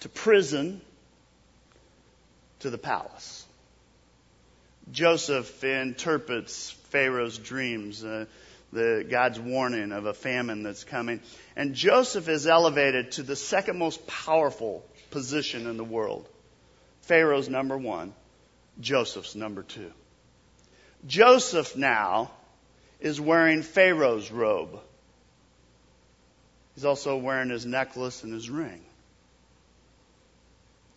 to 0.00 0.08
prison 0.08 0.80
to 2.60 2.70
the 2.70 2.78
palace. 2.78 3.46
Joseph 4.90 5.64
interprets 5.64 6.70
Pharaoh's 6.90 7.38
dreams, 7.38 8.04
uh, 8.04 8.26
the 8.72 9.06
God's 9.08 9.38
warning 9.40 9.92
of 9.92 10.06
a 10.06 10.12
famine 10.12 10.62
that's 10.62 10.84
coming. 10.84 11.20
And 11.56 11.74
Joseph 11.74 12.28
is 12.28 12.46
elevated 12.46 13.12
to 13.12 13.22
the 13.22 13.36
second 13.36 13.78
most 13.78 14.06
powerful 14.06 14.84
position 15.10 15.66
in 15.66 15.76
the 15.76 15.84
world. 15.84 16.28
Pharaoh's 17.02 17.48
number 17.48 17.78
one, 17.78 18.12
Joseph's 18.80 19.34
number 19.34 19.62
two. 19.62 19.92
Joseph 21.06 21.76
now 21.76 22.30
is 23.00 23.20
wearing 23.20 23.62
Pharaoh's 23.62 24.30
robe. 24.30 24.80
He's 26.74 26.84
also 26.84 27.16
wearing 27.16 27.50
his 27.50 27.66
necklace 27.66 28.24
and 28.24 28.32
his 28.32 28.50
ring. 28.50 28.80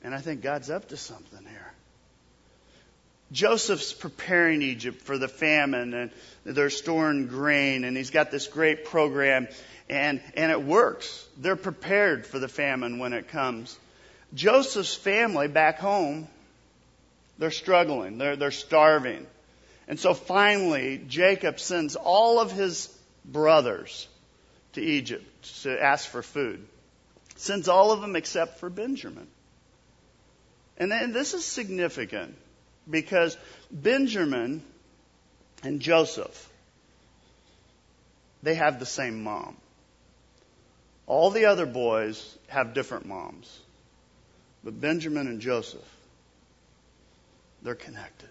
And 0.03 0.15
I 0.15 0.19
think 0.19 0.41
God's 0.41 0.69
up 0.69 0.89
to 0.89 0.97
something 0.97 1.45
here. 1.45 1.73
Joseph's 3.31 3.91
preparing 3.91 4.61
Egypt 4.61 5.01
for 5.01 5.17
the 5.17 5.27
famine 5.27 5.93
and 5.93 6.11
they're 6.45 6.69
storing 6.69 7.27
grain 7.27 7.83
and 7.83 7.97
he's 7.97 8.09
got 8.09 8.31
this 8.31 8.47
great 8.47 8.85
program 8.85 9.47
and, 9.89 10.21
and 10.35 10.51
it 10.51 10.63
works. 10.63 11.27
They're 11.37 11.57
prepared 11.57 12.25
for 12.25 12.39
the 12.39 12.47
famine 12.47 12.99
when 12.99 13.13
it 13.13 13.27
comes. 13.27 13.77
Joseph's 14.33 14.95
family 14.95 15.47
back 15.47 15.79
home, 15.79 16.27
they're 17.37 17.51
struggling. 17.51 18.17
They're, 18.17 18.35
they're 18.35 18.51
starving. 18.51 19.25
And 19.87 19.99
so 19.99 20.13
finally, 20.13 21.01
Jacob 21.07 21.59
sends 21.59 21.95
all 21.95 22.39
of 22.39 22.51
his 22.51 22.93
brothers 23.23 24.07
to 24.73 24.81
Egypt 24.81 25.63
to 25.63 25.81
ask 25.81 26.07
for 26.07 26.21
food. 26.21 26.65
Sends 27.35 27.67
all 27.67 27.91
of 27.91 28.01
them 28.01 28.15
except 28.15 28.59
for 28.59 28.69
Benjamin. 28.69 29.27
And 30.77 30.91
then 30.91 31.13
this 31.13 31.33
is 31.33 31.45
significant 31.45 32.35
because 32.89 33.37
Benjamin 33.71 34.63
and 35.63 35.79
Joseph, 35.79 36.49
they 38.43 38.55
have 38.55 38.79
the 38.79 38.85
same 38.85 39.23
mom. 39.23 39.55
All 41.05 41.31
the 41.31 41.45
other 41.45 41.65
boys 41.65 42.37
have 42.47 42.73
different 42.73 43.05
moms. 43.05 43.59
But 44.63 44.79
Benjamin 44.79 45.27
and 45.27 45.39
Joseph, 45.39 45.96
they're 47.61 47.75
connected. 47.75 48.29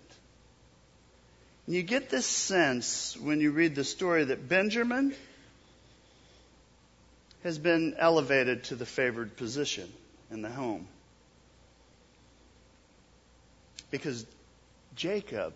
And 1.67 1.75
you 1.75 1.83
get 1.83 2.09
this 2.11 2.27
sense 2.27 3.17
when 3.17 3.41
you 3.41 3.51
read 3.51 3.75
the 3.75 3.85
story 3.85 4.25
that 4.25 4.49
Benjamin 4.49 5.15
has 7.43 7.59
been 7.59 7.95
elevated 7.99 8.65
to 8.65 8.77
the 8.77 8.87
favored 8.87 9.37
position 9.37 9.93
in 10.31 10.43
the 10.43 10.51
home. 10.51 10.87
Because 13.91 14.27
Jacob 14.95 15.55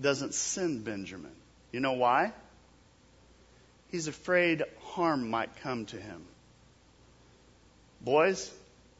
doesn't 0.00 0.34
send 0.34 0.84
Benjamin. 0.84 1.32
You 1.72 1.80
know 1.80 1.92
why? 1.92 2.32
He's 3.90 4.08
afraid 4.08 4.62
harm 4.82 5.30
might 5.30 5.56
come 5.62 5.86
to 5.86 5.96
him. 5.96 6.22
Boys, 8.00 8.50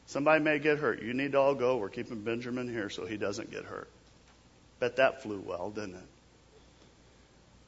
somebody 0.06 0.42
may 0.42 0.58
get 0.58 0.78
hurt. 0.78 1.02
You 1.02 1.14
need 1.14 1.32
to 1.32 1.38
all 1.38 1.54
go. 1.54 1.76
We're 1.76 1.88
keeping 1.88 2.20
Benjamin 2.20 2.68
here 2.68 2.90
so 2.90 3.06
he 3.06 3.16
doesn't 3.16 3.50
get 3.50 3.64
hurt. 3.64 3.88
Bet 4.80 4.96
that 4.96 5.22
flew 5.22 5.42
well, 5.44 5.70
didn't 5.70 5.94
it? 5.94 6.06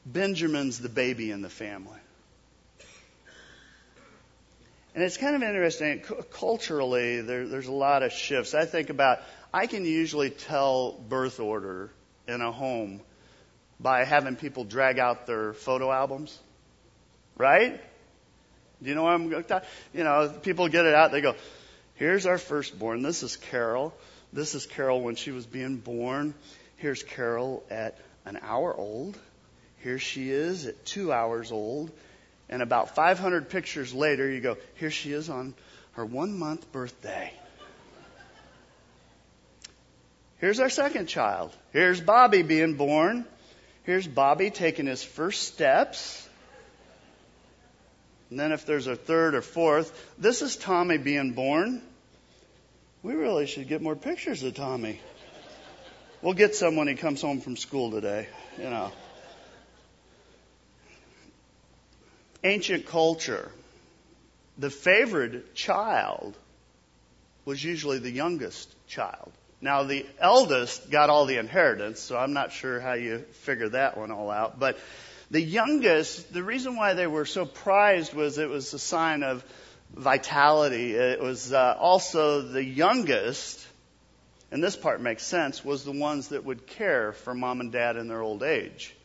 Benjamin's 0.05 0.79
the 0.79 0.89
baby 0.89 1.31
in 1.31 1.41
the 1.41 1.49
family. 1.49 1.99
And 4.95 5.03
it's 5.03 5.17
kind 5.17 5.35
of 5.35 5.43
interesting. 5.43 6.01
Culturally, 6.31 7.21
there, 7.21 7.47
there's 7.47 7.67
a 7.67 7.71
lot 7.71 8.01
of 8.01 8.11
shifts. 8.11 8.55
I 8.55 8.65
think 8.65 8.89
about 8.89 9.19
I 9.53 9.67
can 9.67 9.85
usually 9.85 10.31
tell 10.31 10.93
birth 10.93 11.39
order 11.39 11.91
in 12.27 12.41
a 12.41 12.51
home 12.51 13.01
by 13.79 14.05
having 14.05 14.35
people 14.35 14.63
drag 14.63 14.97
out 14.97 15.27
their 15.27 15.53
photo 15.53 15.91
albums. 15.91 16.37
Right? 17.37 17.79
Do 18.81 18.89
you 18.89 18.95
know 18.95 19.03
what 19.03 19.13
I'm 19.13 19.43
to? 19.43 19.63
You 19.93 20.03
know, 20.03 20.33
people 20.41 20.67
get 20.67 20.85
it 20.85 20.95
out. 20.95 21.11
They 21.11 21.21
go, 21.21 21.35
here's 21.97 22.25
our 22.25 22.37
firstborn. 22.37 23.01
This 23.01 23.21
is 23.21 23.35
Carol. 23.35 23.93
This 24.33 24.55
is 24.55 24.65
Carol 24.65 25.01
when 25.01 25.15
she 25.15 25.31
was 25.31 25.45
being 25.45 25.77
born. 25.77 26.33
Here's 26.77 27.03
Carol 27.03 27.63
at 27.69 27.97
an 28.25 28.39
hour 28.41 28.75
old. 28.75 29.17
Here 29.83 29.99
she 29.99 30.31
is 30.31 30.65
at 30.65 30.85
two 30.85 31.11
hours 31.11 31.51
old. 31.51 31.91
And 32.49 32.61
about 32.61 32.95
500 32.95 33.49
pictures 33.49 33.93
later, 33.93 34.29
you 34.29 34.39
go, 34.39 34.57
here 34.75 34.91
she 34.91 35.11
is 35.11 35.29
on 35.29 35.53
her 35.93 36.05
one 36.05 36.37
month 36.37 36.71
birthday. 36.71 37.31
Here's 40.39 40.59
our 40.59 40.69
second 40.69 41.07
child. 41.07 41.51
Here's 41.73 41.99
Bobby 41.99 42.43
being 42.43 42.75
born. 42.75 43.25
Here's 43.83 44.07
Bobby 44.07 44.51
taking 44.51 44.85
his 44.85 45.03
first 45.03 45.43
steps. 45.43 46.26
And 48.29 48.39
then 48.39 48.51
if 48.51 48.65
there's 48.65 48.87
a 48.87 48.95
third 48.95 49.35
or 49.35 49.41
fourth, 49.41 50.13
this 50.17 50.41
is 50.41 50.55
Tommy 50.55 50.97
being 50.97 51.31
born. 51.31 51.81
We 53.03 53.13
really 53.13 53.47
should 53.47 53.67
get 53.67 53.81
more 53.81 53.95
pictures 53.95 54.43
of 54.43 54.53
Tommy. 54.53 54.99
We'll 56.21 56.33
get 56.33 56.55
some 56.55 56.75
when 56.75 56.87
he 56.87 56.95
comes 56.95 57.21
home 57.21 57.41
from 57.41 57.55
school 57.55 57.91
today, 57.91 58.27
you 58.57 58.69
know. 58.69 58.91
Ancient 62.43 62.85
culture. 62.85 63.51
The 64.57 64.69
favored 64.69 65.53
child 65.53 66.35
was 67.45 67.63
usually 67.63 67.99
the 67.99 68.11
youngest 68.11 68.73
child. 68.87 69.31
Now, 69.61 69.83
the 69.83 70.05
eldest 70.19 70.89
got 70.91 71.09
all 71.09 71.25
the 71.25 71.37
inheritance, 71.37 71.99
so 71.99 72.17
I'm 72.17 72.33
not 72.33 72.51
sure 72.51 72.79
how 72.79 72.93
you 72.93 73.19
figure 73.43 73.69
that 73.69 73.97
one 73.97 74.11
all 74.11 74.29
out. 74.29 74.59
But 74.59 74.77
the 75.31 75.41
youngest, 75.41 76.33
the 76.33 76.43
reason 76.43 76.75
why 76.75 76.93
they 76.93 77.07
were 77.07 77.25
so 77.25 77.45
prized 77.45 78.13
was 78.13 78.37
it 78.37 78.49
was 78.49 78.73
a 78.73 78.79
sign 78.79 79.23
of 79.23 79.43
vitality. 79.93 80.93
It 80.95 81.21
was 81.21 81.51
uh, 81.51 81.75
also 81.79 82.41
the 82.41 82.63
youngest, 82.63 83.65
and 84.51 84.63
this 84.63 84.75
part 84.75 85.01
makes 85.01 85.23
sense, 85.23 85.63
was 85.63 85.83
the 85.83 85.91
ones 85.91 86.29
that 86.29 86.45
would 86.45 86.67
care 86.67 87.13
for 87.13 87.33
mom 87.33 87.61
and 87.61 87.71
dad 87.71 87.97
in 87.97 88.07
their 88.07 88.21
old 88.21 88.43
age. 88.43 88.95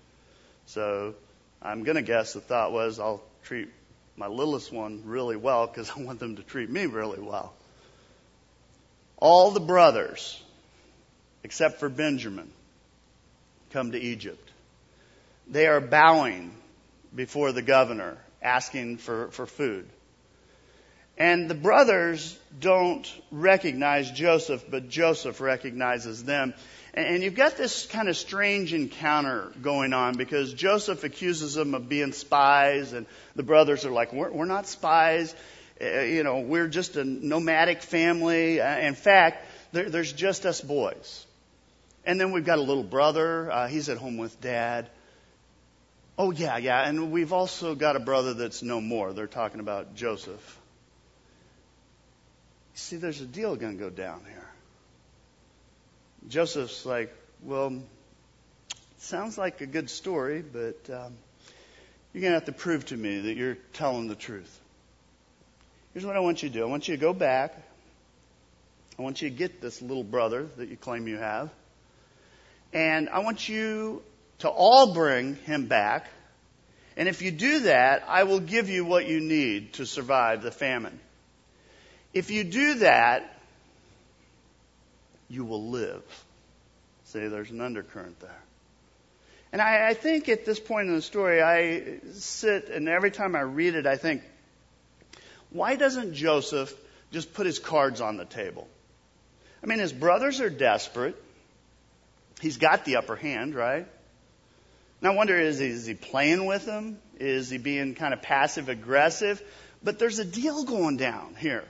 So 0.67 1.15
I'm 1.61 1.83
going 1.83 1.97
to 1.97 2.03
guess 2.03 2.33
the 2.33 2.41
thought 2.41 2.73
was 2.73 3.01
I'll 3.01 3.23
treat 3.45 3.69
my 4.17 4.29
littlest 4.29 4.73
one 4.73 5.03
really 5.07 5.37
well 5.37 5.67
because 5.67 5.91
I 5.97 6.03
want 6.03 6.21
them 6.21 6.37
to 6.37 6.43
treat 6.43 6.71
me 6.71 6.87
really 6.87 7.21
well 7.21 7.55
all 9.23 9.53
the 9.53 9.61
brothers, 9.61 10.43
except 11.45 11.79
for 11.79 11.89
Benjamin, 11.89 12.51
come 13.71 13.93
to 13.93 13.99
Egypt. 13.99 14.51
They 15.49 15.67
are 15.67 15.81
bowing 15.81 16.55
before 17.15 17.53
the 17.53 17.63
governor, 17.63 18.17
asking 18.41 18.99
for, 18.99 19.31
for 19.31 19.47
food. 19.47 19.89
And 21.19 21.49
the 21.49 21.55
brothers 21.55 22.39
don't 22.59 23.07
recognize 23.31 24.11
Joseph, 24.11 24.65
but 24.71 24.89
Joseph 24.89 25.41
recognizes 25.41 26.25
them. 26.25 26.55
And 26.95 27.23
you've 27.23 27.35
got 27.35 27.57
this 27.57 27.87
kind 27.87 28.09
of 28.09 28.17
strange 28.17 28.75
encounter 28.75 29.53
going 29.63 29.93
on 29.93 30.17
because 30.17 30.53
Joseph 30.53 31.05
accuses 31.05 31.55
them 31.55 31.75
of 31.75 31.89
being 31.89 32.13
spies, 32.13 32.93
and 32.93 33.07
the 33.35 33.43
brothers 33.43 33.85
are 33.85 33.91
like, 33.91 34.13
We're, 34.13 34.31
we're 34.31 34.45
not 34.45 34.67
spies. 34.67 35.35
Uh, 35.81 36.01
you 36.01 36.23
know, 36.23 36.41
we're 36.41 36.69
just 36.69 36.97
a 36.97 37.05
nomadic 37.05 37.83
family. 37.83 38.61
Uh, 38.61 38.79
in 38.79 38.95
fact, 38.95 39.47
there, 39.73 39.89
there's 39.89 40.13
just 40.13 40.45
us 40.45 40.61
boys. 40.61 41.27
And 42.05 42.21
then 42.21 42.33
we've 42.33 42.45
got 42.45 42.59
a 42.59 42.63
little 42.63 42.83
brother. 42.83 43.51
Uh, 43.51 43.69
he's 43.69 43.89
at 43.89 43.97
home 43.97 44.17
with 44.17 44.41
dad. 44.41 44.89
Oh, 46.19 46.31
yeah, 46.31 46.59
yeah. 46.59 46.87
And 46.87 47.11
we've 47.11 47.33
also 47.33 47.75
got 47.75 47.97
a 47.97 48.01
brother 48.01 48.35
that's 48.35 48.63
no 48.63 48.81
more. 48.81 49.13
They're 49.13 49.27
talking 49.27 49.61
about 49.61 49.95
Joseph. 49.95 50.61
See, 52.75 52.97
there's 52.97 53.21
a 53.21 53.27
deal 53.27 53.57
going 53.57 53.77
to 53.77 53.83
go 53.83 53.91
down 53.91 54.23
here. 54.27 54.49
Joseph's 56.29 56.87
like, 56.87 57.13
well, 57.43 57.83
sounds 58.99 59.37
like 59.37 59.61
a 59.61 59.67
good 59.67 59.91
story, 59.91 60.43
but 60.43 60.79
um, 60.91 61.15
you're 62.13 62.21
going 62.21 62.33
to 62.33 62.39
have 62.39 62.45
to 62.45 62.53
prove 62.53 62.85
to 62.87 62.97
me 62.97 63.21
that 63.21 63.37
you're 63.37 63.57
telling 63.73 64.09
the 64.09 64.15
truth. 64.15 64.61
Here's 65.93 66.07
what 66.07 66.17
I 66.17 66.21
want 66.21 66.43
you 66.43 66.49
to 66.49 66.55
do 66.55 66.63
I 66.63 66.67
want 66.67 66.89
you 66.89 66.97
to 66.97 67.01
go 67.01 67.13
back. 67.13 67.55
I 68.99 69.03
want 69.03 69.23
you 69.23 69.31
to 69.31 69.35
get 69.35 69.61
this 69.61 69.81
little 69.81 70.05
brother 70.05 70.47
that 70.57 70.69
you 70.69 70.77
claim 70.77 71.09
you 71.09 71.17
have. 71.17 71.51
And 72.73 73.09
I 73.09 73.21
want 73.21 73.49
you 73.49 74.03
to 74.43 74.49
all 74.49 74.93
bring 74.93 75.37
him 75.37 75.67
back. 75.67 76.07
And 76.97 77.09
if 77.09 77.23
you 77.23 77.31
do 77.31 77.61
that, 77.61 78.05
I 78.09 78.25
will 78.25 78.41
give 78.41 78.69
you 78.69 78.85
what 78.85 79.09
you 79.09 79.21
need 79.21 79.75
to 79.75 79.87
survive 79.87 80.43
the 80.43 80.51
famine. 80.51 80.99
If 82.13 82.31
you 82.31 82.45
do 82.45 82.75
that, 82.75 83.41
you 85.29 85.45
will 85.45 85.71
live. 85.71 86.03
See, 87.05 87.27
there's 87.29 87.51
an 87.51 87.61
undercurrent 87.61 88.21
there. 88.21 88.43
And 89.53 89.63
I, 89.63 89.91
I 89.91 89.95
think 89.95 90.29
at 90.29 90.45
this 90.45 90.59
point 90.59 90.89
in 90.89 90.97
the 90.97 91.03
story, 91.03 91.41
I 91.41 92.01
sit 92.15 92.69
and 92.69 92.89
every 92.89 93.11
time 93.11 93.37
I 93.37 93.41
read 93.41 93.75
it, 93.75 93.87
I 93.87 93.97
think, 93.97 94.23
why 95.51 95.77
doesn't 95.77 96.15
Joseph 96.15 96.75
just 97.13 97.33
put 97.33 97.47
his 97.47 97.59
cards 97.59 98.01
on 98.01 98.17
the 98.17 98.25
table? 98.25 98.67
I 99.63 99.67
mean, 99.67 99.79
his 99.79 99.93
brothers 99.93 100.41
are 100.41 100.51
desperate. 100.51 101.15
He's 102.41 102.57
got 102.57 102.85
the 102.85 102.97
upper 102.97 103.15
hand, 103.15 103.55
right? 103.55 103.87
Now, 105.03 105.13
I 105.13 105.15
wonder 105.17 105.37
is 105.37 105.59
he, 105.59 105.67
is 105.67 105.85
he 105.85 105.95
playing 105.95 106.47
with 106.47 106.65
them? 106.65 106.97
Is 107.19 107.51
he 107.51 107.59
being 107.59 107.97
kind 107.97 108.15
of 108.15 108.23
passive 108.23 108.69
aggressive? 108.69 109.43
But 109.83 109.99
there's 109.99 110.21
a 110.21 110.25
deal 110.25 110.63
going 110.63 110.97
down 110.97 111.35
here. 111.37 111.65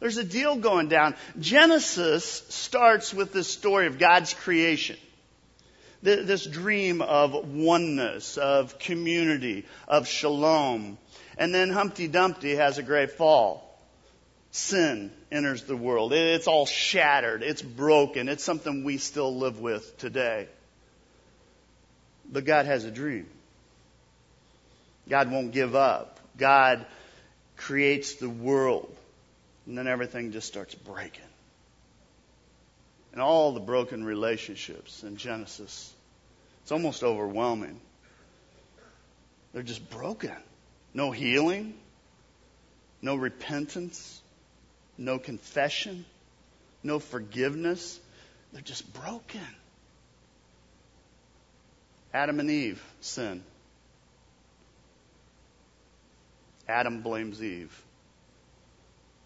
There's 0.00 0.18
a 0.18 0.24
deal 0.24 0.56
going 0.56 0.88
down. 0.88 1.14
Genesis 1.40 2.24
starts 2.50 3.14
with 3.14 3.32
this 3.32 3.48
story 3.48 3.86
of 3.86 3.98
God's 3.98 4.34
creation. 4.34 4.98
This 6.02 6.44
dream 6.44 7.00
of 7.00 7.32
oneness, 7.32 8.36
of 8.36 8.78
community, 8.80 9.64
of 9.86 10.08
shalom, 10.08 10.98
and 11.38 11.54
then 11.54 11.70
Humpty 11.70 12.08
Dumpty 12.08 12.56
has 12.56 12.76
a 12.76 12.82
great 12.82 13.12
fall. 13.12 13.80
Sin 14.50 15.12
enters 15.30 15.62
the 15.62 15.76
world. 15.76 16.12
It's 16.12 16.48
all 16.48 16.66
shattered. 16.66 17.44
It's 17.44 17.62
broken. 17.62 18.28
It's 18.28 18.42
something 18.42 18.82
we 18.82 18.98
still 18.98 19.38
live 19.38 19.60
with 19.60 19.96
today. 19.96 20.48
But 22.32 22.46
God 22.46 22.64
has 22.64 22.84
a 22.84 22.90
dream. 22.90 23.26
God 25.08 25.30
won't 25.30 25.52
give 25.52 25.74
up. 25.74 26.18
God 26.38 26.86
creates 27.56 28.14
the 28.14 28.30
world. 28.30 28.92
And 29.66 29.76
then 29.76 29.86
everything 29.86 30.32
just 30.32 30.48
starts 30.48 30.74
breaking. 30.74 31.22
And 33.12 33.20
all 33.20 33.52
the 33.52 33.60
broken 33.60 34.04
relationships 34.04 35.02
in 35.02 35.18
Genesis, 35.18 35.92
it's 36.62 36.72
almost 36.72 37.02
overwhelming. 37.02 37.78
They're 39.52 39.62
just 39.62 39.88
broken. 39.90 40.34
No 40.94 41.10
healing, 41.10 41.74
no 43.02 43.16
repentance, 43.16 44.20
no 44.96 45.18
confession, 45.18 46.06
no 46.82 46.98
forgiveness. 46.98 48.00
They're 48.52 48.62
just 48.62 48.90
broken. 48.94 49.40
Adam 52.14 52.40
and 52.40 52.50
Eve 52.50 52.82
sin. 53.00 53.42
Adam 56.68 57.02
blames 57.02 57.42
Eve. 57.42 57.82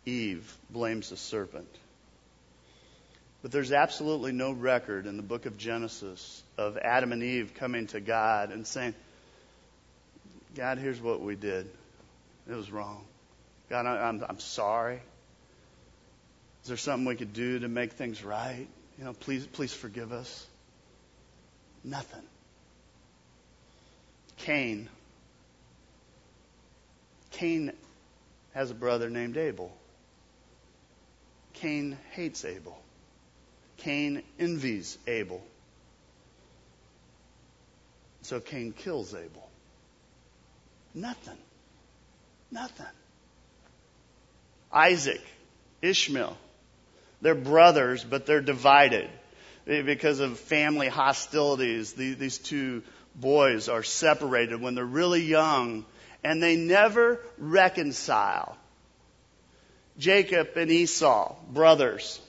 Eve 0.04 0.56
blames 0.70 1.10
the 1.10 1.16
serpent. 1.16 1.68
But 3.42 3.52
there's 3.52 3.72
absolutely 3.72 4.32
no 4.32 4.52
record 4.52 5.06
in 5.06 5.16
the 5.16 5.22
book 5.22 5.46
of 5.46 5.56
Genesis 5.56 6.42
of 6.56 6.76
Adam 6.78 7.12
and 7.12 7.22
Eve 7.22 7.52
coming 7.54 7.86
to 7.88 8.00
God 8.00 8.50
and 8.50 8.66
saying, 8.66 8.94
God, 10.54 10.78
here's 10.78 11.00
what 11.00 11.20
we 11.20 11.34
did. 11.36 11.68
It 12.48 12.54
was 12.54 12.70
wrong. 12.70 13.04
God, 13.68 13.86
I'm, 13.86 14.24
I'm 14.28 14.40
sorry. 14.40 15.00
Is 16.62 16.68
there 16.68 16.76
something 16.76 17.04
we 17.04 17.16
could 17.16 17.32
do 17.32 17.58
to 17.60 17.68
make 17.68 17.92
things 17.92 18.24
right? 18.24 18.66
You 18.98 19.04
know, 19.04 19.12
please, 19.12 19.46
please 19.46 19.72
forgive 19.72 20.12
us. 20.12 20.46
Nothing. 21.84 22.22
Cain. 24.38 24.88
Cain 27.30 27.72
has 28.54 28.70
a 28.70 28.74
brother 28.74 29.10
named 29.10 29.36
Abel. 29.36 29.72
Cain 31.54 31.96
hates 32.12 32.44
Abel. 32.44 32.78
Cain 33.78 34.22
envies 34.38 34.98
Abel. 35.06 35.42
So 38.22 38.40
Cain 38.40 38.72
kills 38.72 39.14
Abel. 39.14 39.48
Nothing. 40.94 41.38
Nothing. 42.50 42.86
Isaac, 44.72 45.20
Ishmael, 45.82 46.36
they're 47.20 47.34
brothers, 47.34 48.04
but 48.04 48.26
they're 48.26 48.40
divided 48.40 49.08
because 49.64 50.20
of 50.20 50.38
family 50.38 50.88
hostilities. 50.88 51.92
These 51.92 52.38
two 52.38 52.82
boys 53.16 53.68
are 53.68 53.82
separated 53.82 54.60
when 54.60 54.74
they're 54.74 54.84
really 54.84 55.22
young 55.22 55.84
and 56.22 56.42
they 56.42 56.56
never 56.56 57.20
reconcile. 57.38 58.56
Jacob 59.98 60.56
and 60.56 60.70
Esau, 60.70 61.34
brothers. 61.50 62.20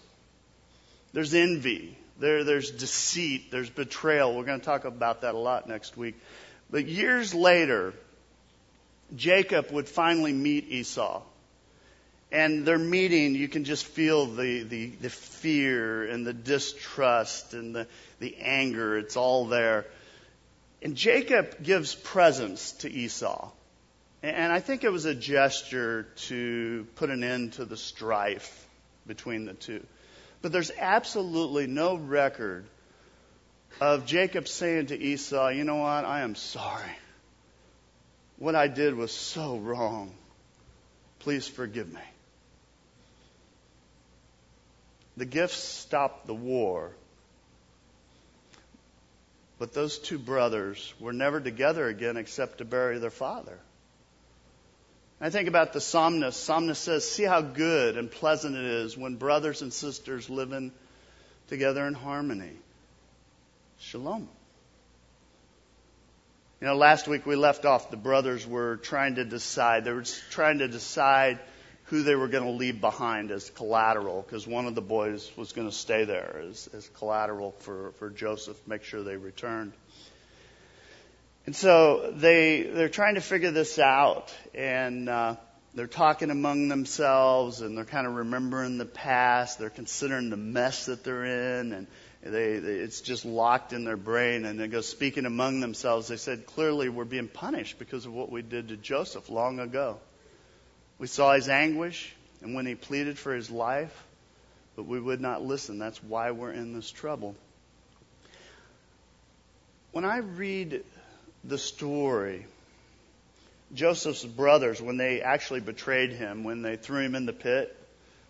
There's 1.14 1.34
envy. 1.34 1.98
There, 2.20 2.44
there's 2.44 2.72
deceit. 2.72 3.52
There's 3.52 3.70
betrayal. 3.70 4.36
We're 4.36 4.46
going 4.46 4.60
to 4.60 4.66
talk 4.66 4.86
about 4.86 5.22
that 5.22 5.36
a 5.36 5.38
lot 5.38 5.68
next 5.68 5.98
week. 5.98 6.16
But 6.70 6.88
years 6.88 7.34
later, 7.34 7.94
Jacob 9.16 9.72
would 9.72 9.88
finally 9.88 10.34
meet 10.34 10.70
Esau. 10.70 11.22
And 12.32 12.66
their 12.66 12.78
meeting, 12.78 13.36
you 13.36 13.48
can 13.48 13.64
just 13.64 13.86
feel 13.86 14.26
the, 14.26 14.64
the, 14.64 14.88
the 14.88 15.10
fear 15.10 16.04
and 16.04 16.28
the 16.28 16.34
distrust 16.34 17.54
and 17.54 17.74
the, 17.74 17.88
the 18.20 18.36
anger. 18.42 18.98
It's 18.98 19.16
all 19.16 19.46
there. 19.46 19.86
And 20.82 20.96
Jacob 20.96 21.64
gives 21.64 21.96
presents 21.96 22.74
to 22.74 22.92
Esau. 22.92 23.50
And 24.24 24.52
I 24.52 24.60
think 24.60 24.84
it 24.84 24.92
was 24.92 25.06
a 25.06 25.16
gesture 25.16 26.08
to 26.28 26.88
put 26.96 27.10
an 27.10 27.24
end 27.24 27.54
to 27.54 27.66
the 27.66 27.78
strife 27.78 28.68
between 29.06 29.46
the 29.46 29.54
two. 29.54 29.86
But 30.42 30.52
there's 30.52 30.72
absolutely 30.78 31.68
no 31.68 31.96
record 31.96 32.66
of 33.80 34.06
Jacob 34.06 34.48
saying 34.48 34.88
to 34.88 34.98
Esau, 34.98 35.50
You 35.50 35.64
know 35.64 35.78
what? 35.78 36.06
I 36.06 36.22
am 36.22 36.36
sorry. 36.36 36.98
What 38.38 38.56
I 38.56 38.68
did 38.68 38.96
was 38.96 39.12
so 39.12 39.58
wrong. 39.58 40.12
Please 41.20 41.48
forgive 41.48 41.92
me. 41.92 42.02
The 45.18 45.26
gifts 45.26 45.58
stopped 45.58 46.28
the 46.28 46.36
war. 46.36 46.92
But 49.60 49.74
those 49.74 49.98
two 49.98 50.20
brothers 50.20 50.94
were 51.00 51.14
never 51.14 51.40
together 51.42 51.88
again 51.88 52.18
except 52.18 52.60
to 52.60 52.66
bury 52.66 53.00
their 53.00 53.10
father. 53.10 53.58
I 55.20 55.32
think 55.32 55.48
about 55.48 55.74
the 55.74 55.82
psalmist. 55.82 56.44
Psalmist 56.44 56.84
says, 56.84 57.10
See 57.10 57.24
how 57.24 57.42
good 57.42 57.98
and 57.98 58.12
pleasant 58.12 58.56
it 58.56 58.66
is 58.66 58.96
when 58.96 59.16
brothers 59.16 59.64
and 59.64 59.74
sisters 59.74 60.30
live 60.30 60.52
in, 60.52 60.72
together 61.48 61.88
in 61.88 61.96
harmony. 61.96 62.52
Shalom. 63.80 64.30
You 66.62 66.68
know, 66.68 66.76
last 66.76 67.08
week 67.08 67.26
we 67.26 67.36
left 67.36 67.66
off, 67.66 67.90
the 67.92 67.98
brothers 67.98 68.46
were 68.46 68.78
trying 68.78 69.16
to 69.16 69.26
decide. 69.26 69.86
They 69.86 69.92
were 69.92 70.06
trying 70.32 70.60
to 70.60 70.68
decide 70.68 71.40
who 71.88 72.04
they 72.04 72.16
were 72.16 72.28
going 72.28 72.44
to 72.44 72.52
leave 72.52 72.82
behind 72.82 73.32
as 73.32 73.50
collateral 73.50 74.22
because 74.22 74.46
one 74.46 74.66
of 74.66 74.76
the 74.76 74.82
boys 74.82 75.32
was 75.38 75.54
going 75.54 75.70
to 75.70 75.76
stay 75.76 76.04
there 76.04 76.42
as, 76.50 76.70
as 76.74 76.88
collateral 76.90 77.52
for, 77.60 77.92
for 78.00 78.10
Joseph, 78.10 78.58
make 78.68 78.84
sure 78.84 79.04
they 79.04 79.16
returned. 79.16 79.72
And 81.46 81.56
so 81.56 82.12
they, 82.14 82.64
they're 82.64 82.90
trying 82.90 83.16
to 83.16 83.22
figure 83.22 83.52
this 83.52 83.80
out 83.80 84.36
and, 84.54 85.08
uh, 85.08 85.36
they're 85.74 85.86
talking 85.86 86.32
among 86.32 86.70
themselves 86.70 87.62
and 87.62 87.78
they're 87.78 87.86
kind 87.86 88.08
of 88.08 88.16
remembering 88.16 88.80
the 88.80 88.86
past. 88.86 89.60
They're 89.60 89.70
considering 89.70 90.32
the 90.32 90.38
mess 90.38 90.88
that 90.88 91.04
they're 91.04 91.60
in 91.60 91.72
and 91.72 91.88
they, 92.24 92.58
they, 92.58 92.74
it's 92.74 93.02
just 93.02 93.26
locked 93.26 93.74
in 93.74 93.84
their 93.84 93.96
brain. 93.96 94.44
And 94.44 94.60
they 94.60 94.68
go 94.68 94.82
speaking 94.82 95.28
among 95.28 95.60
themselves. 95.60 96.08
They 96.08 96.18
said, 96.18 96.48
clearly 96.48 96.90
we're 96.90 97.06
being 97.06 97.28
punished 97.28 97.78
because 97.78 98.08
of 98.08 98.14
what 98.14 98.32
we 98.32 98.42
did 98.42 98.70
to 98.70 98.76
Joseph 98.76 99.30
long 99.30 99.60
ago. 99.60 100.00
We 101.00 101.08
saw 101.08 101.34
his 101.34 101.50
anguish 101.50 102.14
and 102.42 102.56
when 102.56 102.66
he 102.66 102.76
pleaded 102.76 103.18
for 103.18 103.34
his 103.34 103.50
life, 103.50 104.04
but 104.76 104.84
we 104.84 105.00
would 105.00 105.22
not 105.22 105.44
listen. 105.44 105.80
That's 105.80 106.02
why 106.04 106.32
we're 106.32 106.52
in 106.52 106.74
this 106.74 106.90
trouble. 106.90 107.36
When 109.92 110.06
I 110.06 110.18
read 110.18 110.84
the 111.44 111.58
story, 111.58 112.46
Joseph's 113.74 114.24
brothers, 114.24 114.82
when 114.82 114.98
they 114.98 115.22
actually 115.22 115.60
betrayed 115.60 116.12
him, 116.12 116.44
when 116.44 116.62
they 116.62 116.78
threw 116.78 117.02
him 117.02 117.16
in 117.16 117.26
the 117.26 117.34
pit, 117.34 117.76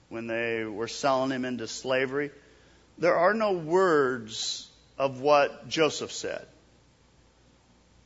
when 0.10 0.28
they 0.28 0.64
were 0.64 0.88
selling 0.88 1.32
him 1.32 1.46
into 1.46 1.68
slavery, 1.68 2.32
there 2.98 3.16
are 3.16 3.34
no 3.34 3.52
words 3.52 4.68
of 4.98 5.22
what 5.22 5.68
Joseph 5.70 6.12
said. 6.12 6.46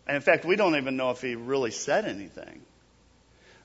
And 0.08 0.16
in 0.16 0.22
fact, 0.22 0.44
we 0.44 0.56
don't 0.56 0.76
even 0.76 0.98
know 0.98 1.12
if 1.12 1.22
he 1.22 1.36
really 1.36 1.72
said 1.72 2.06
anything. 2.06 2.62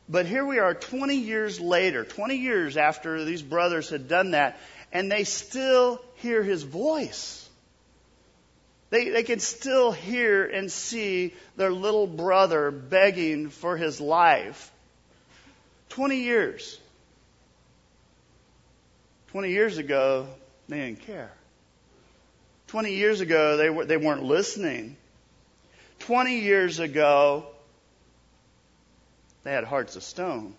But 0.08 0.26
here 0.26 0.44
we 0.44 0.58
are 0.58 0.74
20 0.74 1.16
years 1.16 1.60
later, 1.60 2.04
20 2.04 2.36
years 2.36 2.76
after 2.76 3.24
these 3.24 3.42
brothers 3.42 3.90
had 3.90 4.08
done 4.08 4.32
that, 4.32 4.58
and 4.92 5.10
they 5.10 5.24
still 5.24 6.00
hear 6.16 6.42
his 6.42 6.62
voice. 6.62 7.48
They, 8.90 9.08
they 9.08 9.24
can 9.24 9.40
still 9.40 9.90
hear 9.90 10.46
and 10.46 10.70
see 10.70 11.34
their 11.56 11.72
little 11.72 12.06
brother 12.06 12.70
begging 12.70 13.50
for 13.50 13.76
his 13.76 14.00
life. 14.00 14.70
20 15.88 16.16
years. 16.20 16.78
20 19.32 19.50
years 19.50 19.78
ago, 19.78 20.28
they 20.68 20.78
didn't 20.78 21.00
care. 21.00 21.32
20 22.68 22.94
years 22.94 23.20
ago, 23.20 23.56
they, 23.56 23.70
were, 23.70 23.84
they 23.84 23.96
weren't 23.96 24.22
listening. 24.22 24.96
20 26.00 26.40
years 26.40 26.78
ago, 26.78 27.46
they 29.46 29.52
had 29.52 29.62
hearts 29.62 29.94
of 29.94 30.02
stone. 30.02 30.54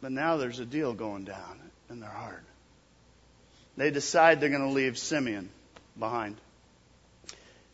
But 0.00 0.12
now 0.12 0.38
there's 0.38 0.58
a 0.58 0.64
deal 0.64 0.94
going 0.94 1.24
down 1.24 1.60
in 1.90 2.00
their 2.00 2.08
heart. 2.08 2.42
They 3.76 3.90
decide 3.90 4.40
they're 4.40 4.48
going 4.48 4.66
to 4.66 4.68
leave 4.68 4.96
Simeon 4.96 5.50
behind. 5.98 6.36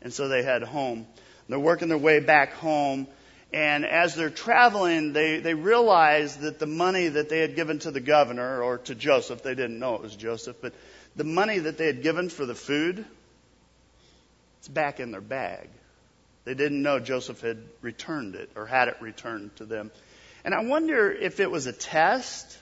And 0.03 0.13
so 0.13 0.27
they 0.27 0.43
head 0.43 0.65
home. 0.65 1.07
They're 1.49 1.61
working 1.61 1.87
their 1.87 1.99
way 1.99 2.19
back 2.19 2.55
home. 2.55 3.07
And 3.53 3.87
as 3.87 4.17
they're 4.17 4.29
traveling, 4.29 5.13
they, 5.13 5.39
they 5.39 5.55
realize 5.55 6.39
that 6.39 6.59
the 6.59 6.67
money 6.67 7.07
that 7.07 7.29
they 7.29 7.39
had 7.39 7.55
given 7.55 7.79
to 7.81 7.93
the 7.93 8.01
governor 8.01 8.61
or 8.61 8.79
to 8.79 8.97
Joseph, 8.97 9.45
they 9.45 9.55
didn't 9.55 9.79
know 9.79 9.95
it 9.95 10.03
was 10.03 10.17
Joseph, 10.17 10.57
but 10.61 10.75
the 11.15 11.23
money 11.23 11.61
that 11.61 11.79
they 11.79 11.87
had 11.87 12.03
given 12.03 12.29
for 12.29 12.45
the 12.45 12.57
food, 12.57 13.05
it's 14.59 14.67
back 14.67 14.99
in 14.99 15.13
their 15.13 15.21
bag. 15.21 15.69
They 16.47 16.55
didn't 16.55 16.81
know 16.81 17.01
Joseph 17.01 17.41
had 17.41 17.59
returned 17.83 18.37
it 18.37 18.51
or 18.55 18.67
had 18.67 18.87
it 18.87 18.99
returned 19.01 19.57
to 19.57 19.65
them. 19.65 19.91
And 20.45 20.55
I 20.55 20.63
wonder 20.63 21.11
if 21.11 21.41
it 21.41 21.51
was 21.51 21.67
a 21.67 21.73
test, 21.73 22.57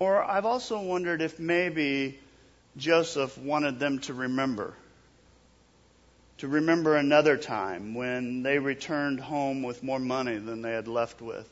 or 0.00 0.20
I've 0.20 0.46
also 0.46 0.80
wondered 0.80 1.22
if 1.22 1.38
maybe 1.38 2.18
Joseph 2.76 3.38
wanted 3.38 3.78
them 3.78 4.00
to 4.00 4.14
remember. 4.14 4.74
To 6.38 6.48
remember 6.48 6.96
another 6.96 7.36
time 7.36 7.94
when 7.94 8.42
they 8.42 8.58
returned 8.58 9.20
home 9.20 9.62
with 9.62 9.80
more 9.84 10.00
money 10.00 10.38
than 10.38 10.60
they 10.60 10.72
had 10.72 10.88
left 10.88 11.22
with. 11.22 11.48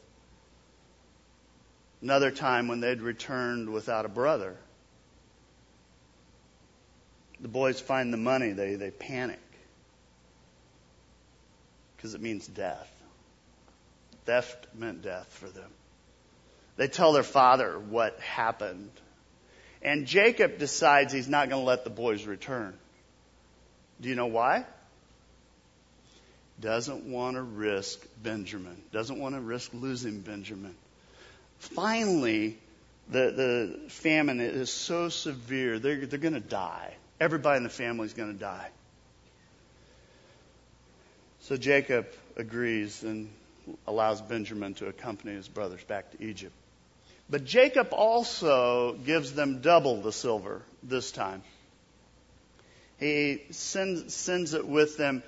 Another 2.02 2.32
time 2.32 2.66
when 2.66 2.80
they'd 2.80 3.00
returned 3.00 3.70
without 3.70 4.04
a 4.04 4.08
brother. 4.08 4.56
The 7.40 7.46
boys 7.46 7.80
find 7.80 8.12
the 8.12 8.16
money, 8.16 8.50
they, 8.50 8.74
they 8.74 8.90
panic 8.90 9.38
because 12.02 12.14
it 12.14 12.20
means 12.20 12.48
death. 12.48 12.90
Theft 14.24 14.66
meant 14.74 15.02
death 15.02 15.28
for 15.38 15.48
them. 15.48 15.70
They 16.76 16.88
tell 16.88 17.12
their 17.12 17.22
father 17.22 17.78
what 17.78 18.18
happened. 18.18 18.90
And 19.82 20.04
Jacob 20.04 20.58
decides 20.58 21.12
he's 21.12 21.28
not 21.28 21.48
going 21.48 21.62
to 21.62 21.66
let 21.66 21.84
the 21.84 21.90
boys 21.90 22.24
return. 22.24 22.76
Do 24.00 24.08
you 24.08 24.16
know 24.16 24.26
why? 24.26 24.66
Doesn't 26.60 27.04
want 27.04 27.36
to 27.36 27.42
risk 27.42 28.04
Benjamin. 28.20 28.82
Doesn't 28.90 29.20
want 29.20 29.36
to 29.36 29.40
risk 29.40 29.70
losing 29.72 30.22
Benjamin. 30.22 30.74
Finally, 31.60 32.58
the, 33.10 33.30
the 33.30 33.90
famine 33.90 34.40
is 34.40 34.72
so 34.72 35.08
severe, 35.08 35.78
they're, 35.78 36.04
they're 36.06 36.18
going 36.18 36.34
to 36.34 36.40
die. 36.40 36.94
Everybody 37.20 37.58
in 37.58 37.62
the 37.62 37.68
family 37.68 38.06
is 38.06 38.14
going 38.14 38.32
to 38.32 38.38
die. 38.38 38.70
So 41.42 41.57
Jacob 41.57 42.07
agrees 42.37 43.02
and 43.02 43.28
allows 43.87 44.20
Benjamin 44.20 44.74
to 44.74 44.87
accompany 44.87 45.35
his 45.35 45.48
brothers 45.48 45.83
back 45.85 46.11
to 46.12 46.24
Egypt. 46.24 46.55
But 47.28 47.44
Jacob 47.44 47.88
also 47.92 48.92
gives 48.92 49.33
them 49.33 49.61
double 49.61 50.02
the 50.02 50.12
silver 50.12 50.62
this 50.83 51.11
time. 51.11 51.42
He 53.00 53.42
sends, 53.50 54.14
sends 54.14 54.55
it 54.55 54.66
with 54.66 54.96
them 54.96 55.22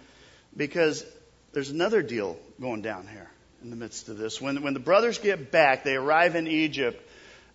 because 0.56 1.04
there's 1.52 1.70
another 1.70 2.02
deal 2.02 2.36
going 2.60 2.82
down 2.82 3.08
here 3.08 3.28
in 3.62 3.70
the 3.70 3.76
midst 3.76 4.08
of 4.08 4.16
this. 4.16 4.40
When, 4.40 4.62
when 4.62 4.74
the 4.74 4.80
brothers 4.80 5.18
get 5.18 5.50
back, 5.50 5.82
they 5.82 5.96
arrive 5.96 6.36
in 6.36 6.46
Egypt, 6.46 7.02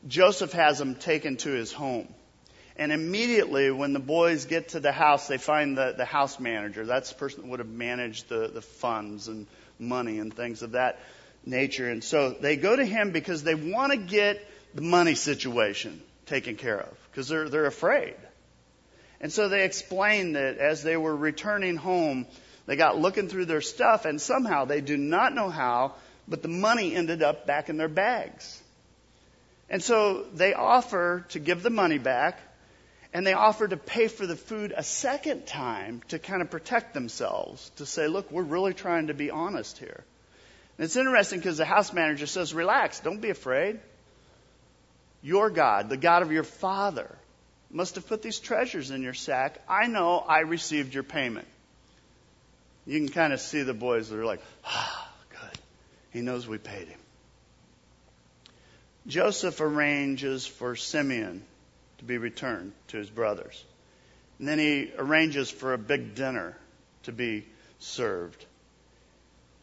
Joseph 0.07 0.51
has 0.51 0.77
them 0.77 0.95
taken 0.95 1.37
to 1.37 1.51
his 1.51 1.71
home. 1.71 2.07
And 2.79 2.93
immediately, 2.93 3.69
when 3.71 3.91
the 3.91 3.99
boys 3.99 4.45
get 4.45 4.69
to 4.69 4.79
the 4.79 4.93
house, 4.93 5.27
they 5.27 5.37
find 5.37 5.77
the, 5.77 5.93
the 5.97 6.05
house 6.05 6.39
manager. 6.39 6.85
That's 6.85 7.09
the 7.09 7.15
person 7.15 7.41
that 7.41 7.49
would 7.49 7.59
have 7.59 7.67
managed 7.67 8.29
the, 8.29 8.47
the 8.47 8.61
funds 8.61 9.27
and 9.27 9.47
money 9.77 10.17
and 10.17 10.33
things 10.33 10.61
of 10.61 10.71
that 10.71 10.97
nature. 11.45 11.89
And 11.89 12.01
so 12.01 12.29
they 12.29 12.55
go 12.55 12.73
to 12.73 12.85
him 12.85 13.11
because 13.11 13.43
they 13.43 13.53
want 13.53 13.91
to 13.91 13.97
get 13.97 14.47
the 14.73 14.81
money 14.81 15.15
situation 15.15 16.01
taken 16.25 16.55
care 16.55 16.79
of 16.79 16.97
because 17.11 17.27
they're, 17.27 17.49
they're 17.49 17.65
afraid. 17.65 18.15
And 19.19 19.29
so 19.29 19.49
they 19.49 19.65
explain 19.65 20.31
that 20.33 20.57
as 20.57 20.81
they 20.81 20.95
were 20.95 21.13
returning 21.13 21.75
home, 21.75 22.27
they 22.65 22.77
got 22.77 22.97
looking 22.97 23.27
through 23.27 23.45
their 23.45 23.59
stuff 23.59 24.05
and 24.05 24.21
somehow 24.21 24.63
they 24.63 24.79
do 24.79 24.95
not 24.95 25.35
know 25.35 25.49
how, 25.49 25.95
but 26.29 26.41
the 26.41 26.47
money 26.47 26.95
ended 26.95 27.23
up 27.23 27.45
back 27.45 27.67
in 27.67 27.75
their 27.75 27.89
bags. 27.89 28.63
And 29.69 29.83
so 29.83 30.23
they 30.33 30.53
offer 30.53 31.25
to 31.29 31.39
give 31.39 31.61
the 31.61 31.69
money 31.69 31.97
back, 31.97 32.39
and 33.13 33.25
they 33.25 33.33
offered 33.33 33.71
to 33.71 33.77
pay 33.77 34.07
for 34.07 34.27
the 34.27 34.35
food 34.35 34.73
a 34.75 34.83
second 34.83 35.47
time 35.47 36.01
to 36.09 36.19
kind 36.19 36.41
of 36.41 36.51
protect 36.51 36.93
themselves, 36.93 37.71
to 37.77 37.85
say, 37.85 38.07
look, 38.07 38.31
we're 38.31 38.43
really 38.43 38.73
trying 38.73 39.07
to 39.07 39.13
be 39.13 39.31
honest 39.31 39.79
here. 39.79 40.03
And 40.77 40.85
it's 40.85 40.95
interesting 40.95 41.39
because 41.39 41.57
the 41.57 41.65
house 41.65 41.91
manager 41.91 42.27
says, 42.27 42.53
relax, 42.53 42.99
don't 42.99 43.19
be 43.19 43.31
afraid. 43.31 43.79
Your 45.21 45.49
God, 45.49 45.89
the 45.89 45.97
God 45.97 46.21
of 46.21 46.31
your 46.31 46.43
father, 46.43 47.09
must 47.71 47.95
have 47.95 48.07
put 48.07 48.21
these 48.21 48.39
treasures 48.39 48.91
in 48.91 49.01
your 49.01 49.13
sack. 49.13 49.59
I 49.67 49.87
know 49.87 50.19
I 50.19 50.39
received 50.41 50.93
your 50.93 51.03
payment. 51.03 51.47
You 52.85 52.99
can 52.99 53.09
kind 53.09 53.33
of 53.33 53.41
see 53.41 53.63
the 53.63 53.73
boys 53.73 54.09
that 54.09 54.19
are 54.19 54.25
like, 54.25 54.41
ah, 54.65 55.11
good. 55.29 55.59
He 56.11 56.21
knows 56.21 56.47
we 56.47 56.57
paid 56.57 56.87
him. 56.87 56.99
Joseph 59.07 59.59
arranges 59.61 60.45
for 60.45 60.75
Simeon 60.75 61.43
to 61.99 62.05
be 62.05 62.17
returned 62.17 62.73
to 62.87 62.97
his 62.97 63.09
brothers. 63.09 63.63
And 64.39 64.47
then 64.47 64.59
he 64.59 64.91
arranges 64.97 65.51
for 65.51 65.73
a 65.73 65.77
big 65.77 66.15
dinner 66.15 66.57
to 67.03 67.11
be 67.11 67.45
served. 67.79 68.45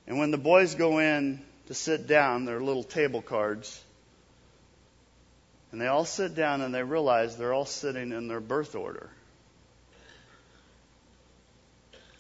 And 0.07 0.19
when 0.19 0.31
the 0.31 0.39
boys 0.39 0.75
go 0.75 0.99
in 0.99 1.43
to 1.67 1.75
sit 1.75 2.07
down, 2.07 2.45
there 2.45 2.57
are 2.57 2.63
little 2.63 2.85
table 2.85 3.23
cards. 3.23 3.83
And 5.73 5.81
they 5.81 5.87
all 5.87 6.05
sit 6.05 6.35
down 6.35 6.61
and 6.61 6.75
they 6.75 6.83
realize 6.83 7.37
they're 7.37 7.53
all 7.53 7.67
sitting 7.67 8.13
in 8.13 8.29
their 8.29 8.41
birth 8.41 8.75
order. 8.75 9.11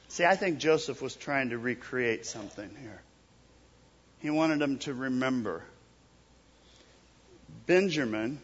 See, 0.08 0.24
I 0.24 0.34
think 0.34 0.58
Joseph 0.58 1.02
was 1.02 1.14
trying 1.14 1.50
to 1.50 1.58
recreate 1.58 2.26
something 2.26 2.70
here. 2.80 3.02
He 4.20 4.30
wanted 4.30 4.58
them 4.58 4.78
to 4.80 4.94
remember 4.94 5.62
Benjamin, 7.66 8.38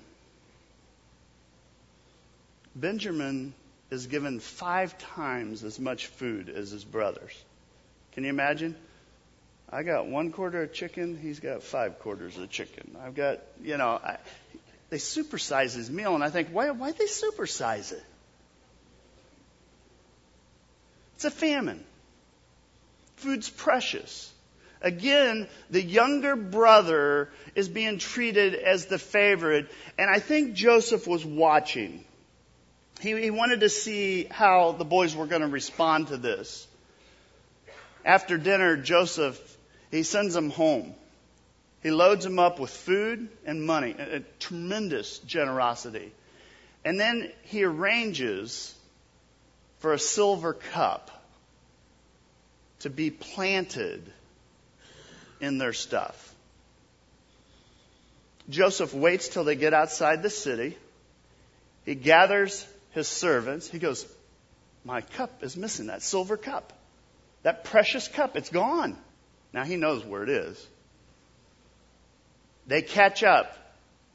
Benjamin 2.75 3.55
is 3.91 4.07
given 4.07 4.41
five 4.41 4.97
times 4.99 5.65
as 5.65 5.79
much 5.79 6.07
food 6.07 6.49
as 6.49 6.71
his 6.71 6.85
brothers. 6.85 7.33
Can 8.13 8.25
you 8.25 8.31
imagine? 8.31 8.75
I 9.71 9.83
got 9.83 10.07
one 10.07 10.33
quarter 10.33 10.63
of 10.63 10.73
chicken, 10.73 11.19
he's 11.21 11.41
got 11.41 11.63
five 11.63 11.99
quarters 11.99 12.37
of 12.37 12.51
chicken. 12.51 12.97
I've 13.03 13.15
got, 13.15 13.41
you 13.63 13.77
know, 13.79 14.01
I, 14.03 14.19
they 14.91 14.99
supersize 14.99 15.75
his 15.75 15.91
meal, 15.91 16.15
and 16.15 16.23
I 16.23 16.29
think, 16.29 16.49
why, 16.49 16.71
why'd 16.71 16.99
they 16.99 17.07
supersize 17.07 17.93
it? 17.93 18.05
It's 21.17 21.25
a 21.25 21.31
famine. 21.31 21.83
Food's 23.17 23.49
precious. 23.49 24.31
Again, 24.83 25.49
the 25.71 25.81
younger 25.81 26.37
brother 26.37 27.31
is 27.55 27.69
being 27.69 27.99
treated 27.99 28.55
as 28.55 28.87
the 28.87 28.99
favorite, 28.99 29.71
and 29.97 30.11
I 30.11 30.19
think 30.19 30.55
Joseph 30.55 31.07
was 31.07 31.25
watching. 31.25 32.05
He, 33.03 33.21
he 33.21 33.31
wanted 33.33 33.61
to 33.61 33.69
see 33.69 34.29
how 34.31 34.73
the 34.73 34.85
boys 34.85 35.17
were 35.17 35.27
going 35.27 35.43
to 35.43 35.49
respond 35.49 36.09
to 36.09 36.17
this. 36.17 36.69
After 38.05 38.39
dinner, 38.39 38.77
Joseph, 38.77 39.41
he 39.91 40.05
sends 40.05 40.35
them 40.35 40.51
home. 40.51 40.95
He 41.83 41.91
loads 41.91 42.23
them 42.23 42.39
up 42.39 42.61
with 42.61 42.71
food 42.71 43.29
and 43.45 43.67
money, 43.67 43.97
a, 43.99 44.19
a 44.19 44.21
tremendous 44.39 45.19
generosity. 45.19 46.13
And 46.85 46.99
then 46.99 47.33
he 47.43 47.65
arranges 47.65 48.73
for 49.81 49.93
a 49.93 49.99
silver 49.99 50.53
cup 50.53 51.11
to 52.81 52.91
be 52.91 53.11
planted 53.11 54.01
in 55.41 55.59
their 55.59 55.73
stuff. 55.73 56.33
Joseph 58.49 58.95
waits 58.95 59.29
till 59.29 59.43
they 59.43 59.57
get 59.57 59.75
outside 59.75 60.23
the 60.23 60.31
city. 60.31 60.79
He 61.85 61.97
gathers 61.97 62.65
his 62.93 63.09
servants. 63.09 63.69
He 63.69 63.79
goes, 63.79 64.07
My 64.85 65.01
cup 65.01 65.43
is 65.43 65.57
missing, 65.57 65.87
that 65.87 66.03
silver 66.03 66.37
cup. 66.37 66.73
That 67.43 67.65
precious 67.65 68.07
cup, 68.09 68.37
it's 68.37 68.51
gone. 68.51 68.97
Now 69.53 69.65
he 69.65 69.77
knows 69.77 70.05
where 70.05 70.23
it 70.23 70.29
is. 70.29 70.67
They 72.67 72.83
catch 72.83 73.23
up 73.23 73.57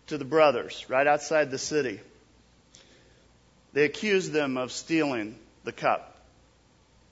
to 0.08 0.18
the 0.18 0.26
brothers 0.26 0.86
right 0.90 1.06
outside 1.06 1.52
the 1.52 1.58
city. 1.58 2.00
They 3.74 3.84
accuse 3.84 4.30
them 4.30 4.58
of 4.58 4.72
stealing 4.72 5.38
the 5.64 5.74
cup. 5.74 6.16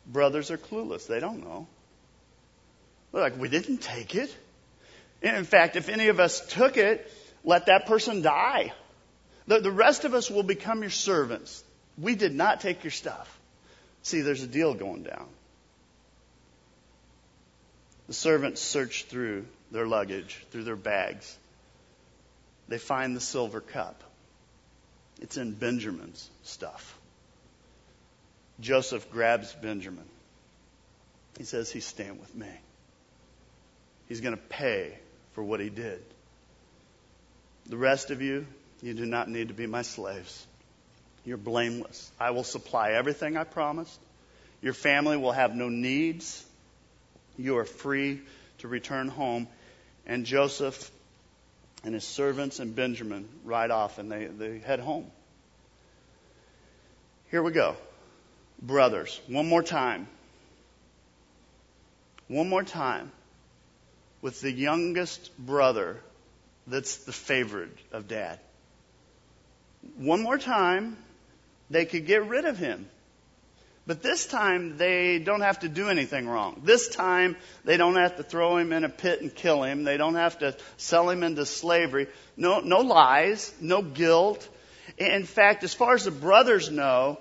Brothers 0.07 0.51
are 0.51 0.57
clueless. 0.57 1.07
They 1.07 1.19
don't 1.19 1.43
know. 1.43 1.67
They're 3.11 3.21
like, 3.21 3.37
we 3.37 3.49
didn't 3.49 3.79
take 3.79 4.15
it. 4.15 4.35
In 5.21 5.43
fact, 5.43 5.75
if 5.75 5.89
any 5.89 6.07
of 6.07 6.19
us 6.19 6.45
took 6.47 6.77
it, 6.77 7.11
let 7.43 7.65
that 7.67 7.85
person 7.85 8.21
die. 8.21 8.73
The, 9.47 9.59
the 9.59 9.71
rest 9.71 10.05
of 10.05 10.13
us 10.13 10.29
will 10.29 10.43
become 10.43 10.81
your 10.81 10.91
servants. 10.91 11.63
We 11.97 12.15
did 12.15 12.33
not 12.33 12.61
take 12.61 12.83
your 12.83 12.91
stuff. 12.91 13.39
See, 14.03 14.21
there's 14.21 14.43
a 14.43 14.47
deal 14.47 14.73
going 14.73 15.03
down. 15.03 15.27
The 18.07 18.13
servants 18.13 18.61
search 18.61 19.05
through 19.05 19.45
their 19.71 19.87
luggage, 19.87 20.45
through 20.51 20.63
their 20.63 20.75
bags. 20.75 21.35
They 22.67 22.77
find 22.77 23.15
the 23.15 23.21
silver 23.21 23.61
cup. 23.61 24.03
It's 25.21 25.37
in 25.37 25.53
Benjamin's 25.53 26.29
stuff. 26.43 26.97
Joseph 28.59 29.09
grabs 29.11 29.53
Benjamin. 29.53 30.05
He 31.37 31.43
says, 31.43 31.71
He's 31.71 31.85
staying 31.85 32.19
with 32.19 32.33
me. 32.35 32.49
He's 34.07 34.21
going 34.21 34.35
to 34.35 34.41
pay 34.41 34.97
for 35.33 35.43
what 35.43 35.59
he 35.59 35.69
did. 35.69 36.01
The 37.67 37.77
rest 37.77 38.11
of 38.11 38.21
you, 38.21 38.45
you 38.85 38.93
do 38.93 39.07
not 39.07 39.27
need 39.27 39.47
to 39.47 39.55
be 39.55 39.65
my 39.65 39.81
slaves. 39.81 40.45
You're 41.25 41.37
blameless. 41.37 42.11
I 42.19 42.29
will 42.29 42.43
supply 42.43 42.91
everything 42.91 43.35
I 43.35 43.43
promised. 43.43 43.99
Your 44.61 44.73
family 44.73 45.17
will 45.17 45.31
have 45.31 45.55
no 45.55 45.69
needs. 45.69 46.45
You 47.35 47.57
are 47.57 47.65
free 47.65 48.21
to 48.59 48.67
return 48.67 49.07
home. 49.07 49.47
And 50.05 50.23
Joseph 50.23 50.91
and 51.83 51.95
his 51.95 52.03
servants 52.03 52.59
and 52.59 52.75
Benjamin 52.75 53.27
ride 53.43 53.71
off 53.71 53.97
and 53.97 54.11
they, 54.11 54.25
they 54.25 54.59
head 54.59 54.79
home. 54.79 55.09
Here 57.31 57.41
we 57.41 57.53
go. 57.53 57.75
Brothers, 58.61 59.19
one 59.25 59.49
more 59.49 59.63
time. 59.63 60.07
One 62.27 62.49
more 62.49 62.63
time 62.63 63.11
with 64.21 64.41
the 64.41 64.51
youngest 64.51 65.35
brother 65.39 65.99
that's 66.67 66.97
the 67.05 67.13
favorite 67.13 67.75
of 67.91 68.07
dad. 68.07 68.39
One 69.97 70.21
more 70.21 70.37
time, 70.37 70.97
they 71.69 71.85
could 71.85 72.05
get 72.05 72.27
rid 72.27 72.45
of 72.45 72.57
him. 72.57 72.89
But 73.87 74.01
this 74.01 74.25
time, 74.25 74.77
they 74.77 75.19
don't 75.19 75.41
have 75.41 75.59
to 75.59 75.69
do 75.69 75.89
anything 75.89 76.27
wrong. 76.27 76.61
This 76.63 76.87
time, 76.89 77.37
they 77.63 77.77
don't 77.77 77.95
have 77.95 78.17
to 78.17 78.23
throw 78.23 78.57
him 78.57 78.73
in 78.73 78.83
a 78.83 78.89
pit 78.89 79.21
and 79.21 79.33
kill 79.33 79.63
him. 79.63 79.83
They 79.83 79.97
don't 79.97 80.15
have 80.15 80.39
to 80.39 80.57
sell 80.77 81.09
him 81.09 81.21
into 81.21 81.45
slavery. 81.45 82.07
No, 82.35 82.61
no 82.61 82.79
lies, 82.79 83.53
no 83.61 83.83
guilt. 83.83 84.47
In 84.97 85.25
fact, 85.25 85.63
as 85.63 85.73
far 85.73 85.93
as 85.93 86.05
the 86.05 86.11
brothers 86.11 86.71
know, 86.71 87.19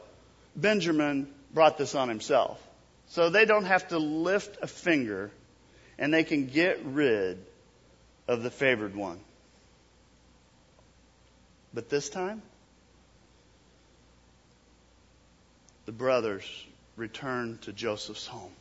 Benjamin 0.57 1.29
brought 1.53 1.77
this 1.77 1.95
on 1.95 2.09
himself. 2.09 2.61
So 3.09 3.29
they 3.29 3.45
don't 3.45 3.67
have 3.67 3.89
to 3.89 3.99
lift 3.99 4.59
a 4.63 4.67
finger 4.67 5.31
and 5.99 6.13
they 6.13 6.25
can 6.25 6.47
get 6.47 6.85
rid 6.85 7.45
of 8.27 8.43
the 8.43 8.51
favored 8.51 8.97
one. 8.97 9.21
But 11.73 11.89
this 11.89 12.09
time, 12.09 12.43
the 15.87 15.93
brothers 15.93 16.45
return 16.97 17.59
to 17.63 17.73
Joseph's 17.73 18.27
home. 18.27 18.53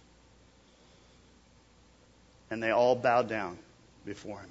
And 2.50 2.62
they 2.62 2.72
all 2.72 2.96
bow 2.96 3.22
down 3.24 3.58
before 4.06 4.40
him. 4.40 4.50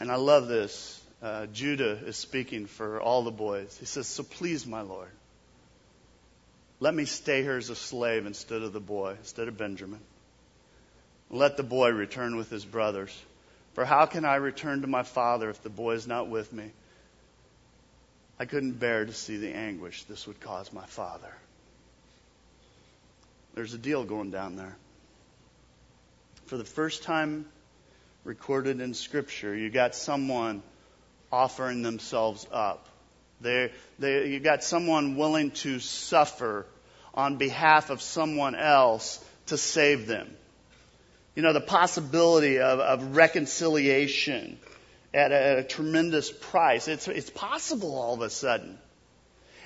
And 0.00 0.10
I 0.10 0.16
love 0.16 0.48
this. 0.48 1.00
Uh, 1.22 1.46
Judah 1.46 1.98
is 2.04 2.16
speaking 2.16 2.66
for 2.66 3.00
all 3.00 3.22
the 3.22 3.30
boys. 3.30 3.76
He 3.78 3.86
says, 3.86 4.06
So 4.06 4.22
please, 4.22 4.66
my 4.66 4.82
Lord, 4.82 5.08
let 6.80 6.94
me 6.94 7.04
stay 7.06 7.42
here 7.42 7.56
as 7.56 7.70
a 7.70 7.76
slave 7.76 8.26
instead 8.26 8.62
of 8.62 8.72
the 8.72 8.80
boy, 8.80 9.16
instead 9.18 9.48
of 9.48 9.56
Benjamin. 9.56 10.00
Let 11.30 11.56
the 11.56 11.62
boy 11.62 11.90
return 11.90 12.36
with 12.36 12.50
his 12.50 12.64
brothers. 12.64 13.16
For 13.72 13.84
how 13.84 14.06
can 14.06 14.24
I 14.24 14.36
return 14.36 14.82
to 14.82 14.86
my 14.86 15.02
father 15.02 15.48
if 15.48 15.62
the 15.62 15.70
boy 15.70 15.92
is 15.92 16.06
not 16.06 16.28
with 16.28 16.52
me? 16.52 16.70
I 18.38 18.46
couldn't 18.46 18.72
bear 18.72 19.04
to 19.04 19.12
see 19.12 19.36
the 19.36 19.54
anguish 19.54 20.04
this 20.04 20.26
would 20.26 20.40
cause 20.40 20.72
my 20.72 20.84
father. 20.86 21.32
There's 23.54 23.74
a 23.74 23.78
deal 23.78 24.04
going 24.04 24.30
down 24.30 24.56
there. 24.56 24.76
For 26.46 26.56
the 26.56 26.64
first 26.64 27.04
time 27.04 27.46
recorded 28.24 28.80
in 28.80 28.94
Scripture, 28.94 29.54
you 29.54 29.70
got 29.70 29.94
someone 29.94 30.62
offering 31.30 31.82
themselves 31.82 32.46
up. 32.50 32.88
They, 33.40 33.70
they, 33.98 34.28
you 34.28 34.40
got 34.40 34.64
someone 34.64 35.16
willing 35.16 35.52
to 35.52 35.78
suffer 35.78 36.66
on 37.14 37.36
behalf 37.36 37.90
of 37.90 38.02
someone 38.02 38.54
else 38.54 39.24
to 39.46 39.56
save 39.56 40.06
them. 40.06 40.34
You 41.36 41.42
know, 41.42 41.52
the 41.52 41.60
possibility 41.60 42.58
of, 42.58 42.80
of 42.80 43.16
reconciliation 43.16 44.58
at 45.14 45.30
a, 45.30 45.62
tremendous 45.62 46.30
price. 46.30 46.88
It's, 46.88 47.06
it's 47.06 47.30
possible 47.30 47.94
all 47.94 48.14
of 48.14 48.20
a 48.20 48.30
sudden. 48.30 48.78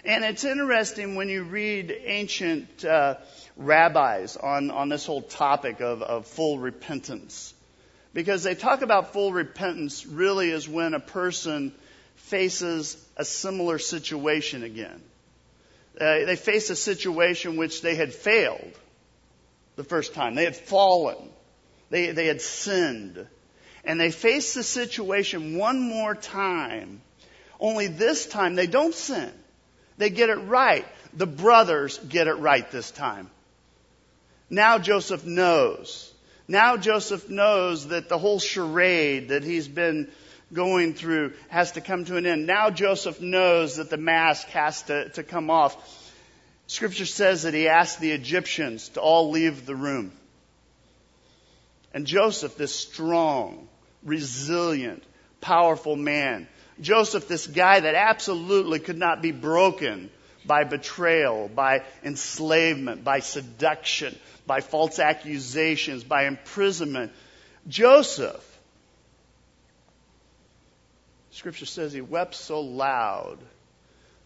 And 0.04 0.22
it's 0.22 0.44
interesting 0.44 1.14
when 1.14 1.28
you 1.28 1.42
read 1.42 1.90
ancient 2.04 2.84
uh, 2.84 3.16
rabbis 3.56 4.36
on, 4.36 4.70
on 4.70 4.88
this 4.88 5.06
whole 5.06 5.22
topic 5.22 5.80
of, 5.80 6.02
of 6.02 6.26
full 6.26 6.58
repentance. 6.58 7.54
Because 8.12 8.42
they 8.42 8.54
talk 8.54 8.82
about 8.82 9.12
full 9.12 9.32
repentance 9.32 10.06
really 10.06 10.50
is 10.50 10.68
when 10.68 10.94
a 10.94 11.00
person 11.00 11.74
faces 12.16 12.96
a 13.16 13.24
similar 13.24 13.78
situation 13.78 14.62
again. 14.62 15.00
Uh, 15.98 16.26
they 16.26 16.36
face 16.36 16.70
a 16.70 16.76
situation 16.76 17.56
which 17.56 17.82
they 17.82 17.94
had 17.94 18.12
failed 18.12 18.72
the 19.76 19.84
first 19.84 20.14
time. 20.14 20.34
They 20.34 20.44
had 20.44 20.56
fallen. 20.56 21.30
They, 21.90 22.12
they 22.12 22.26
had 22.26 22.40
sinned. 22.40 23.26
And 23.88 23.98
they 23.98 24.10
face 24.10 24.52
the 24.52 24.62
situation 24.62 25.56
one 25.56 25.80
more 25.80 26.14
time. 26.14 27.00
Only 27.58 27.86
this 27.86 28.26
time 28.26 28.54
they 28.54 28.66
don't 28.66 28.94
sin. 28.94 29.32
They 29.96 30.10
get 30.10 30.28
it 30.28 30.36
right. 30.36 30.86
The 31.14 31.26
brothers 31.26 31.96
get 32.06 32.26
it 32.26 32.34
right 32.34 32.70
this 32.70 32.90
time. 32.90 33.30
Now 34.50 34.78
Joseph 34.78 35.24
knows. 35.24 36.12
Now 36.46 36.76
Joseph 36.76 37.30
knows 37.30 37.88
that 37.88 38.10
the 38.10 38.18
whole 38.18 38.38
charade 38.38 39.30
that 39.30 39.42
he's 39.42 39.68
been 39.68 40.10
going 40.52 40.92
through 40.92 41.32
has 41.48 41.72
to 41.72 41.80
come 41.80 42.04
to 42.04 42.18
an 42.18 42.26
end. 42.26 42.46
Now 42.46 42.68
Joseph 42.68 43.22
knows 43.22 43.76
that 43.76 43.88
the 43.88 43.96
mask 43.96 44.48
has 44.48 44.82
to, 44.82 45.08
to 45.10 45.22
come 45.22 45.48
off. 45.48 45.76
Scripture 46.66 47.06
says 47.06 47.44
that 47.44 47.54
he 47.54 47.68
asked 47.68 48.00
the 48.00 48.12
Egyptians 48.12 48.90
to 48.90 49.00
all 49.00 49.30
leave 49.30 49.64
the 49.64 49.74
room. 49.74 50.12
And 51.94 52.06
Joseph, 52.06 52.56
this 52.58 52.74
strong, 52.74 53.67
resilient, 54.02 55.02
powerful 55.40 55.96
man, 55.96 56.48
Joseph, 56.80 57.26
this 57.26 57.46
guy 57.46 57.80
that 57.80 57.94
absolutely 57.94 58.78
could 58.78 58.98
not 58.98 59.20
be 59.20 59.32
broken 59.32 60.10
by 60.44 60.64
betrayal, 60.64 61.48
by 61.48 61.84
enslavement, 62.04 63.04
by 63.04 63.20
seduction, 63.20 64.16
by 64.46 64.60
false 64.60 64.98
accusations, 64.98 66.04
by 66.04 66.26
imprisonment. 66.26 67.12
Joseph, 67.66 68.44
Scripture 71.32 71.66
says 71.66 71.92
he 71.92 72.00
wept 72.00 72.34
so 72.34 72.60
loud 72.60 73.38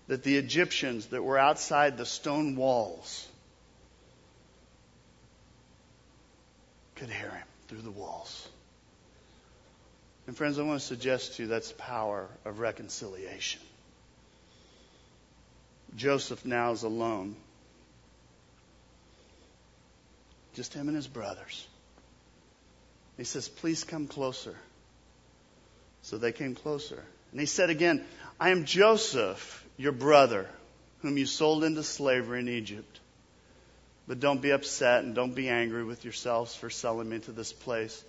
that 0.06 0.22
the 0.22 0.36
Egyptians 0.36 1.06
that 1.06 1.22
were 1.22 1.38
outside 1.38 1.96
the 1.96 2.06
stone 2.06 2.56
walls 2.56 3.26
could 6.96 7.10
hear 7.10 7.30
him 7.30 7.46
through 7.68 7.82
the 7.82 7.90
walls. 7.90 8.48
And 10.26 10.36
friends, 10.36 10.58
I 10.58 10.62
want 10.62 10.80
to 10.80 10.86
suggest 10.86 11.36
to 11.36 11.42
you 11.42 11.48
that's 11.48 11.70
the 11.70 11.74
power 11.74 12.28
of 12.44 12.60
reconciliation. 12.60 13.60
Joseph 15.96 16.44
now 16.46 16.72
is 16.72 16.84
alone. 16.84 17.36
Just 20.54 20.74
him 20.74 20.88
and 20.88 20.96
his 20.96 21.08
brothers. 21.08 21.66
He 23.16 23.24
says, 23.24 23.48
Please 23.48 23.84
come 23.84 24.06
closer. 24.06 24.54
So 26.02 26.18
they 26.18 26.32
came 26.32 26.54
closer. 26.54 27.02
And 27.30 27.40
he 27.40 27.46
said 27.46 27.70
again, 27.70 28.04
I 28.38 28.50
am 28.50 28.64
Joseph, 28.64 29.64
your 29.76 29.92
brother, 29.92 30.48
whom 31.00 31.16
you 31.16 31.26
sold 31.26 31.64
into 31.64 31.82
slavery 31.82 32.40
in 32.40 32.48
Egypt. 32.48 33.00
But 34.06 34.20
don't 34.20 34.42
be 34.42 34.50
upset 34.50 35.04
and 35.04 35.14
don't 35.14 35.34
be 35.34 35.48
angry 35.48 35.84
with 35.84 36.04
yourselves 36.04 36.54
for 36.54 36.70
selling 36.70 37.08
me 37.08 37.20
to 37.20 37.32
this 37.32 37.52
place. 37.52 38.02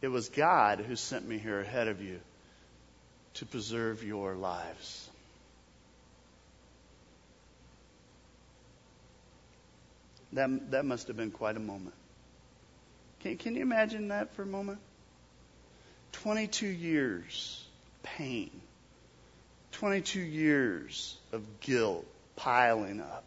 It 0.00 0.08
was 0.08 0.28
God 0.28 0.80
who 0.80 0.94
sent 0.96 1.26
me 1.26 1.38
here 1.38 1.60
ahead 1.60 1.88
of 1.88 2.00
you 2.00 2.20
to 3.34 3.46
preserve 3.46 4.04
your 4.04 4.34
lives. 4.34 5.08
That, 10.34 10.70
that 10.70 10.84
must 10.84 11.08
have 11.08 11.16
been 11.16 11.30
quite 11.30 11.56
a 11.56 11.60
moment. 11.60 11.94
Can, 13.20 13.36
can 13.38 13.56
you 13.56 13.62
imagine 13.62 14.08
that 14.08 14.34
for 14.34 14.42
a 14.42 14.46
moment? 14.46 14.78
22 16.12 16.66
years 16.66 17.64
pain, 18.02 18.50
22 19.72 20.20
years 20.20 21.16
of 21.32 21.60
guilt 21.60 22.06
piling 22.36 23.00
up, 23.00 23.24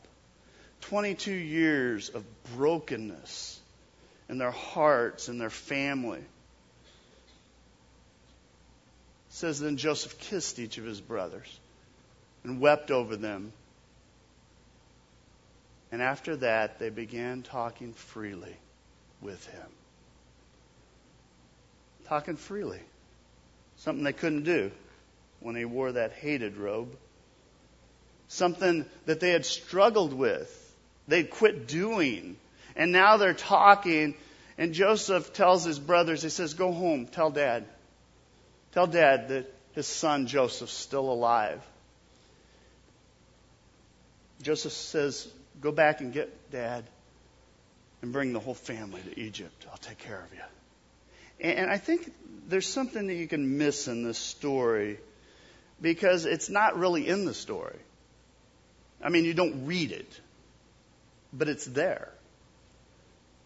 22 0.81 1.31
years 1.31 2.09
of 2.09 2.23
brokenness 2.55 3.59
in 4.29 4.37
their 4.37 4.51
hearts 4.51 5.27
and 5.27 5.39
their 5.39 5.49
family. 5.49 6.19
It 6.19 6.25
says 9.31 9.61
then 9.61 9.77
Joseph 9.77 10.19
kissed 10.19 10.59
each 10.59 10.77
of 10.77 10.83
his 10.83 10.99
brothers 10.99 11.59
and 12.43 12.59
wept 12.59 12.91
over 12.91 13.15
them. 13.15 13.53
And 15.91 16.01
after 16.01 16.35
that, 16.37 16.79
they 16.79 16.89
began 16.89 17.41
talking 17.41 17.93
freely 17.93 18.55
with 19.21 19.45
him. 19.47 19.67
Talking 22.07 22.35
freely. 22.35 22.81
Something 23.77 24.03
they 24.03 24.13
couldn't 24.13 24.43
do 24.43 24.71
when 25.39 25.55
he 25.55 25.65
wore 25.65 25.93
that 25.93 26.11
hated 26.11 26.57
robe. 26.57 26.89
Something 28.27 28.85
that 29.05 29.21
they 29.21 29.31
had 29.31 29.45
struggled 29.45 30.13
with. 30.13 30.57
They'd 31.07 31.29
quit 31.29 31.67
doing. 31.67 32.35
And 32.75 32.91
now 32.91 33.15
they're 33.15 33.33
talking. 33.33 34.15
And 34.57 34.73
Joseph 34.73 35.31
tells 35.33 35.63
his 35.63 35.79
brothers, 35.79 36.21
he 36.21 36.29
says, 36.29 36.53
Go 36.53 36.73
home, 36.73 37.07
tell 37.07 37.31
dad. 37.31 37.65
Tell 38.73 38.87
dad 38.87 39.29
that 39.29 39.53
his 39.73 39.87
son 39.87 40.27
Joseph's 40.27 40.73
still 40.73 41.11
alive. 41.11 41.61
Joseph 44.41 44.71
says, 44.71 45.27
Go 45.59 45.71
back 45.71 46.01
and 46.01 46.11
get 46.11 46.51
dad 46.51 46.85
and 48.01 48.11
bring 48.11 48.33
the 48.33 48.39
whole 48.39 48.55
family 48.55 49.01
to 49.01 49.19
Egypt. 49.19 49.65
I'll 49.71 49.77
take 49.77 49.99
care 49.99 50.19
of 50.19 50.33
you. 50.33 51.49
And 51.51 51.69
I 51.69 51.77
think 51.77 52.11
there's 52.47 52.67
something 52.67 53.07
that 53.07 53.15
you 53.15 53.27
can 53.27 53.57
miss 53.57 53.87
in 53.87 54.03
this 54.03 54.17
story 54.17 54.99
because 55.81 56.25
it's 56.25 56.49
not 56.49 56.77
really 56.77 57.07
in 57.07 57.25
the 57.25 57.33
story. 57.33 57.77
I 59.03 59.09
mean, 59.09 59.25
you 59.25 59.33
don't 59.33 59.65
read 59.65 59.91
it, 59.91 60.19
but 61.33 61.49
it's 61.49 61.65
there. 61.65 62.09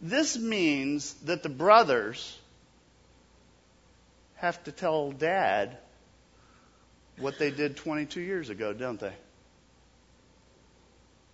This 0.01 0.37
means 0.37 1.13
that 1.25 1.43
the 1.43 1.49
brothers 1.49 2.37
have 4.35 4.63
to 4.65 4.71
tell 4.71 5.11
dad 5.11 5.77
what 7.17 7.39
they 7.39 7.51
did 7.51 7.77
22 7.77 8.21
years 8.21 8.49
ago, 8.49 8.73
don't 8.73 8.99
they? 8.99 9.13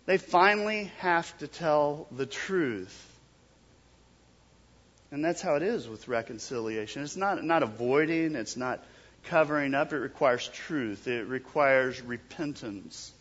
They 0.06 0.18
finally 0.18 0.92
have 1.00 1.36
to 1.40 1.48
tell 1.48 2.08
the 2.12 2.26
truth. 2.26 3.08
And 5.12 5.24
that's 5.24 5.42
how 5.42 5.56
it 5.56 5.64
is 5.64 5.88
with 5.88 6.08
reconciliation. 6.08 7.04
It's 7.04 7.18
not, 7.18 7.44
not 7.44 7.64
avoiding, 7.64 8.36
it's 8.36 8.56
not 8.56 8.84
covering 9.26 9.74
up. 9.74 9.94
It 9.94 9.98
requires 9.98 10.48
truth, 10.48 11.08
it 11.08 11.28
requires 11.28 12.02
repentance. 12.02 13.12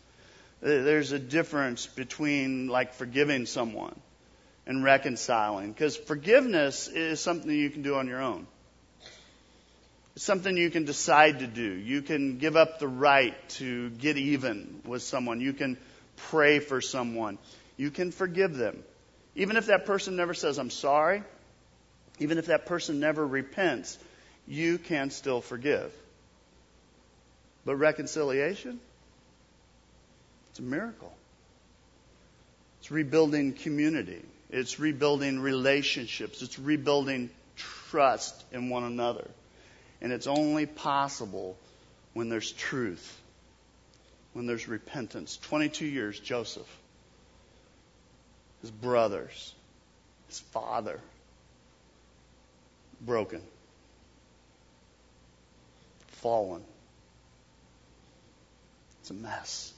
There's 0.61 1.11
a 1.11 1.19
difference 1.19 1.87
between, 1.87 2.67
like, 2.67 2.93
forgiving 2.93 3.45
someone 3.45 3.99
and 4.67 4.83
reconciling. 4.83 5.71
Because 5.71 5.97
forgiveness 5.97 6.87
is 6.87 7.19
something 7.19 7.49
you 7.49 7.71
can 7.71 7.81
do 7.81 7.95
on 7.95 8.07
your 8.07 8.21
own. 8.21 8.45
Something 10.21 10.55
you 10.55 10.69
can 10.69 10.85
decide 10.85 11.39
to 11.39 11.47
do. 11.47 11.63
You 11.63 12.03
can 12.03 12.37
give 12.37 12.55
up 12.55 12.77
the 12.77 12.87
right 12.87 13.33
to 13.57 13.89
get 13.89 14.17
even 14.17 14.79
with 14.85 15.01
someone. 15.01 15.41
You 15.41 15.51
can 15.51 15.79
pray 16.29 16.59
for 16.59 16.79
someone. 16.79 17.39
You 17.75 17.89
can 17.89 18.11
forgive 18.11 18.55
them. 18.55 18.83
Even 19.35 19.57
if 19.57 19.65
that 19.65 19.87
person 19.87 20.15
never 20.15 20.35
says, 20.35 20.59
I'm 20.59 20.69
sorry, 20.69 21.23
even 22.19 22.37
if 22.37 22.45
that 22.45 22.67
person 22.67 22.99
never 22.99 23.25
repents, 23.25 23.97
you 24.47 24.77
can 24.77 25.09
still 25.09 25.41
forgive. 25.41 25.91
But 27.65 27.77
reconciliation, 27.77 28.79
it's 30.51 30.59
a 30.59 30.61
miracle. 30.61 31.11
It's 32.79 32.91
rebuilding 32.91 33.53
community. 33.53 34.21
It's 34.51 34.79
rebuilding 34.79 35.39
relationships. 35.39 36.43
It's 36.43 36.59
rebuilding 36.59 37.31
trust 37.55 38.43
in 38.51 38.69
one 38.69 38.83
another. 38.83 39.27
And 40.01 40.11
it's 40.11 40.27
only 40.27 40.65
possible 40.65 41.57
when 42.13 42.29
there's 42.29 42.51
truth, 42.51 43.19
when 44.33 44.47
there's 44.47 44.67
repentance. 44.67 45.37
22 45.37 45.85
years, 45.85 46.19
Joseph, 46.19 46.67
his 48.61 48.71
brothers, 48.71 49.53
his 50.27 50.39
father, 50.39 50.99
broken, 52.99 53.41
fallen. 56.07 56.63
It's 59.01 59.09
a 59.09 59.15
mess. 59.15 59.73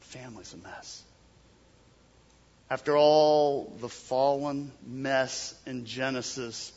Family's 0.00 0.52
a 0.52 0.58
mess. 0.58 1.02
After 2.70 2.96
all 2.96 3.72
the 3.80 3.88
fallen 3.88 4.72
mess 4.86 5.54
in 5.66 5.84
Genesis, 5.84 6.72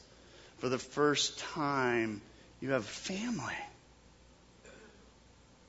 for 0.57 0.69
the 0.69 0.77
first 0.77 1.39
time, 1.39 2.21
you 2.65 2.71
have 2.71 2.85
family. 2.85 3.53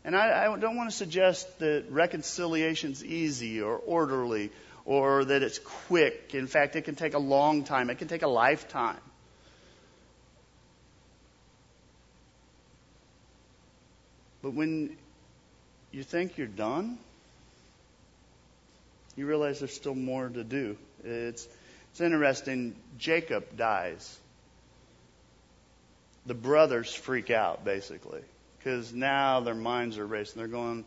And 0.02 0.16
I, 0.16 0.46
I 0.46 0.58
don't 0.58 0.76
want 0.76 0.88
to 0.90 0.96
suggest 0.96 1.58
that 1.58 1.84
reconciliation's 1.90 3.04
easy 3.04 3.60
or 3.60 3.76
orderly 3.76 4.50
or 4.86 5.26
that 5.26 5.42
it's 5.42 5.58
quick. 5.58 6.30
In 6.34 6.46
fact, 6.46 6.74
it 6.74 6.86
can 6.86 6.94
take 6.94 7.12
a 7.12 7.18
long 7.18 7.64
time. 7.64 7.90
It 7.90 7.98
can 7.98 8.08
take 8.08 8.22
a 8.22 8.28
lifetime. 8.28 8.96
But 14.42 14.54
when 14.54 14.96
you 15.92 16.02
think 16.02 16.38
you're 16.38 16.46
done, 16.46 16.96
you 19.16 19.26
realize 19.26 19.58
there's 19.58 19.74
still 19.74 19.94
more 19.94 20.30
to 20.30 20.44
do. 20.44 20.78
It's, 21.04 21.46
it's 21.90 22.00
interesting. 22.00 22.74
Jacob 22.96 23.54
dies. 23.54 24.18
The 26.26 26.34
brothers 26.34 26.92
freak 26.92 27.30
out, 27.30 27.64
basically, 27.64 28.20
because 28.58 28.92
now 28.92 29.40
their 29.40 29.54
minds 29.54 29.98
are 29.98 30.06
racing. 30.06 30.40
They're 30.40 30.48
going, 30.48 30.84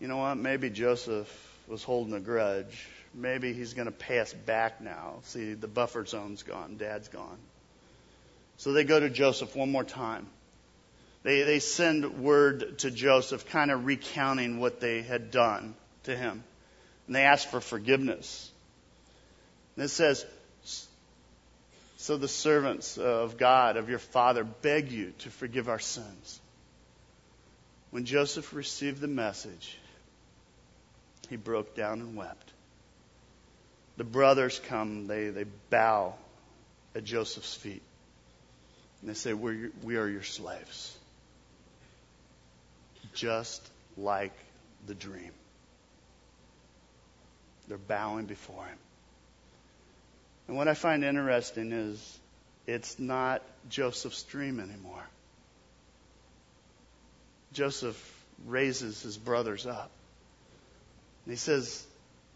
you 0.00 0.08
know 0.08 0.16
what? 0.16 0.36
Maybe 0.36 0.70
Joseph 0.70 1.28
was 1.68 1.84
holding 1.84 2.14
a 2.14 2.20
grudge. 2.20 2.86
Maybe 3.14 3.52
he's 3.52 3.74
going 3.74 3.86
to 3.86 3.92
pay 3.92 4.20
us 4.20 4.32
back 4.32 4.80
now. 4.80 5.16
See, 5.24 5.54
the 5.54 5.68
buffer 5.68 6.06
zone's 6.06 6.42
gone. 6.42 6.76
Dad's 6.78 7.08
gone. 7.08 7.38
So 8.56 8.72
they 8.72 8.84
go 8.84 8.98
to 8.98 9.10
Joseph 9.10 9.54
one 9.54 9.70
more 9.70 9.84
time. 9.84 10.26
They, 11.22 11.42
they 11.42 11.58
send 11.58 12.22
word 12.22 12.78
to 12.78 12.90
Joseph, 12.90 13.48
kind 13.50 13.70
of 13.70 13.84
recounting 13.84 14.58
what 14.58 14.80
they 14.80 15.02
had 15.02 15.30
done 15.30 15.74
to 16.04 16.16
him. 16.16 16.42
And 17.06 17.16
they 17.16 17.22
ask 17.22 17.48
for 17.48 17.60
forgiveness. 17.60 18.50
And 19.76 19.84
it 19.84 19.88
says, 19.88 20.24
So 22.00 22.16
the 22.16 22.28
servants 22.28 22.96
of 22.96 23.36
God, 23.36 23.76
of 23.76 23.90
your 23.90 23.98
father, 23.98 24.42
beg 24.42 24.90
you 24.90 25.12
to 25.18 25.28
forgive 25.28 25.68
our 25.68 25.78
sins. 25.78 26.40
When 27.90 28.06
Joseph 28.06 28.54
received 28.54 29.02
the 29.02 29.06
message, 29.06 29.76
he 31.28 31.36
broke 31.36 31.76
down 31.76 32.00
and 32.00 32.16
wept. 32.16 32.52
The 33.98 34.04
brothers 34.04 34.58
come, 34.66 35.08
they, 35.08 35.28
they 35.28 35.44
bow 35.68 36.14
at 36.94 37.04
Joseph's 37.04 37.54
feet. 37.54 37.82
And 39.02 39.10
they 39.10 39.14
say, 39.14 39.34
We're, 39.34 39.70
We 39.82 39.98
are 39.98 40.08
your 40.08 40.22
slaves 40.22 40.96
just 43.12 43.60
like 43.98 44.32
the 44.86 44.94
dream. 44.94 45.32
They're 47.68 47.76
bowing 47.76 48.24
before 48.24 48.64
him. 48.64 48.78
And 50.50 50.56
what 50.56 50.66
I 50.66 50.74
find 50.74 51.04
interesting 51.04 51.70
is 51.70 52.18
it's 52.66 52.98
not 52.98 53.40
Joseph's 53.68 54.24
dream 54.24 54.58
anymore. 54.58 55.06
Joseph 57.52 57.96
raises 58.46 59.00
his 59.00 59.16
brothers 59.16 59.64
up. 59.64 59.92
And 61.24 61.32
he 61.32 61.36
says, 61.36 61.86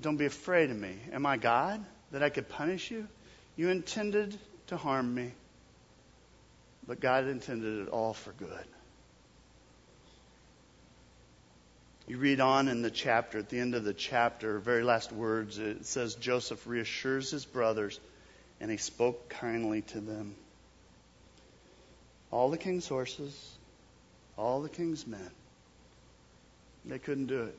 Don't 0.01 0.17
be 0.17 0.27
afraid 0.27 0.71
of 0.71 0.77
me. 0.77 0.95
Am 1.13 1.27
I 1.27 1.39
God 1.39 1.85
that 2.13 2.23
I 2.23 2.29
could 2.29 2.49
punish 2.49 2.89
you? 2.89 3.09
You 3.57 3.71
intended 3.71 4.39
to 4.69 4.77
harm 4.77 5.13
me, 5.13 5.33
but 6.87 7.01
God 7.01 7.27
intended 7.27 7.81
it 7.81 7.89
all 7.89 8.15
for 8.15 8.31
good. 8.31 8.65
You 12.07 12.19
read 12.19 12.41
on 12.41 12.69
in 12.69 12.83
the 12.83 12.91
chapter, 12.91 13.39
at 13.39 13.49
the 13.49 13.59
end 13.59 13.75
of 13.75 13.85
the 13.85 13.95
chapter, 13.95 14.59
very 14.59 14.83
last 14.83 15.11
words, 15.11 15.59
it 15.59 15.87
says 15.87 16.15
Joseph 16.17 16.67
reassures 16.67 17.31
his 17.31 17.47
brothers 17.47 17.99
and 18.61 18.71
he 18.71 18.77
spoke 18.77 19.29
kindly 19.31 19.83
to 19.83 20.01
them. 20.01 20.35
All 22.31 22.51
the 22.51 22.59
king's 22.59 22.87
horses, 22.87 23.57
all 24.37 24.61
the 24.61 24.69
king's 24.69 25.07
men, 25.07 25.31
they 26.85 26.99
couldn't 26.99 27.27
do 27.27 27.45
it. 27.45 27.59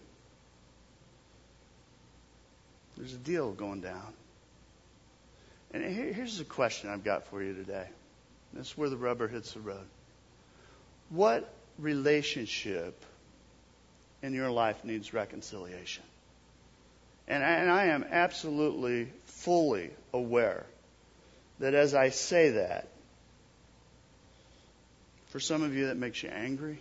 There's 2.98 3.14
a 3.14 3.18
deal 3.18 3.52
going 3.52 3.82
down. 3.82 4.14
And 5.74 5.84
here's 5.84 6.40
a 6.40 6.46
question 6.46 6.90
I've 6.90 7.04
got 7.04 7.28
for 7.28 7.42
you 7.42 7.54
today. 7.54 7.88
This 8.54 8.68
is 8.68 8.78
where 8.78 8.90
the 8.90 8.98
rubber 8.98 9.28
hits 9.28 9.54
the 9.54 9.60
road. 9.60 9.86
What 11.10 11.52
relationship 11.78 13.04
in 14.26 14.34
your 14.34 14.50
life 14.50 14.84
needs 14.84 15.14
reconciliation. 15.14 16.04
And 17.28 17.44
I, 17.44 17.50
and 17.52 17.70
I 17.70 17.86
am 17.86 18.06
absolutely, 18.10 19.08
fully 19.26 19.92
aware 20.14 20.66
that 21.60 21.74
as 21.74 21.94
I 21.94 22.10
say 22.10 22.52
that, 22.52 22.88
for 25.28 25.40
some 25.40 25.64
of 25.64 25.76
you 25.76 25.88
that 25.88 25.98
makes 25.98 26.24
you 26.24 26.30
angry, 26.30 26.80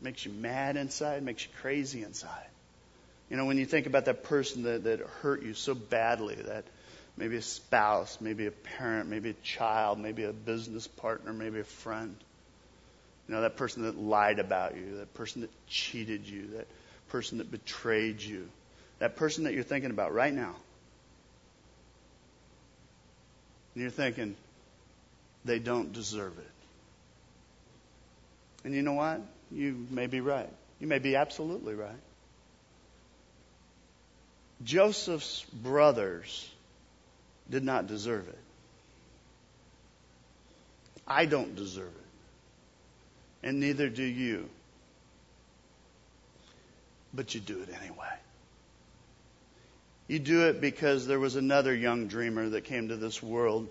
makes 0.00 0.24
you 0.24 0.32
mad 0.32 0.76
inside, 0.76 1.22
makes 1.22 1.44
you 1.44 1.50
crazy 1.60 2.02
inside. 2.02 2.46
You 3.30 3.36
know, 3.36 3.46
when 3.46 3.58
you 3.58 3.66
think 3.66 3.86
about 3.86 4.04
that 4.04 4.22
person 4.22 4.62
that, 4.64 4.84
that 4.84 5.00
hurt 5.22 5.42
you 5.42 5.54
so 5.54 5.74
badly, 5.74 6.36
that 6.36 6.64
maybe 7.16 7.36
a 7.36 7.42
spouse, 7.42 8.18
maybe 8.20 8.46
a 8.46 8.50
parent, 8.50 9.08
maybe 9.08 9.30
a 9.30 9.36
child, 9.42 9.98
maybe 9.98 10.24
a 10.24 10.32
business 10.32 10.86
partner, 10.86 11.32
maybe 11.32 11.60
a 11.60 11.64
friend. 11.64 12.16
You 13.28 13.34
know, 13.34 13.40
that 13.42 13.56
person 13.56 13.84
that 13.84 13.96
lied 13.96 14.38
about 14.38 14.76
you, 14.76 14.98
that 14.98 15.14
person 15.14 15.42
that 15.42 15.50
cheated 15.66 16.26
you, 16.26 16.48
that 16.56 16.66
person 17.08 17.38
that 17.38 17.50
betrayed 17.50 18.20
you, 18.20 18.48
that 18.98 19.16
person 19.16 19.44
that 19.44 19.54
you're 19.54 19.62
thinking 19.62 19.90
about 19.90 20.12
right 20.12 20.32
now. 20.32 20.54
And 23.74 23.82
you're 23.82 23.90
thinking, 23.90 24.36
they 25.44 25.58
don't 25.58 25.92
deserve 25.92 26.38
it. 26.38 26.50
And 28.64 28.74
you 28.74 28.82
know 28.82 28.92
what? 28.92 29.20
You 29.50 29.86
may 29.90 30.06
be 30.06 30.20
right. 30.20 30.50
You 30.80 30.86
may 30.86 30.98
be 30.98 31.16
absolutely 31.16 31.74
right. 31.74 31.90
Joseph's 34.62 35.44
brothers 35.52 36.48
did 37.50 37.64
not 37.64 37.86
deserve 37.86 38.28
it. 38.28 38.38
I 41.06 41.26
don't 41.26 41.54
deserve 41.54 41.88
it 41.88 42.03
and 43.44 43.60
neither 43.60 43.90
do 43.90 44.02
you. 44.02 44.48
But 47.12 47.34
you 47.34 47.40
do 47.40 47.60
it 47.60 47.68
anyway. 47.80 48.08
You 50.08 50.18
do 50.18 50.48
it 50.48 50.60
because 50.60 51.06
there 51.06 51.20
was 51.20 51.36
another 51.36 51.74
young 51.74 52.08
dreamer 52.08 52.48
that 52.48 52.62
came 52.64 52.88
to 52.88 52.96
this 52.96 53.22
world, 53.22 53.68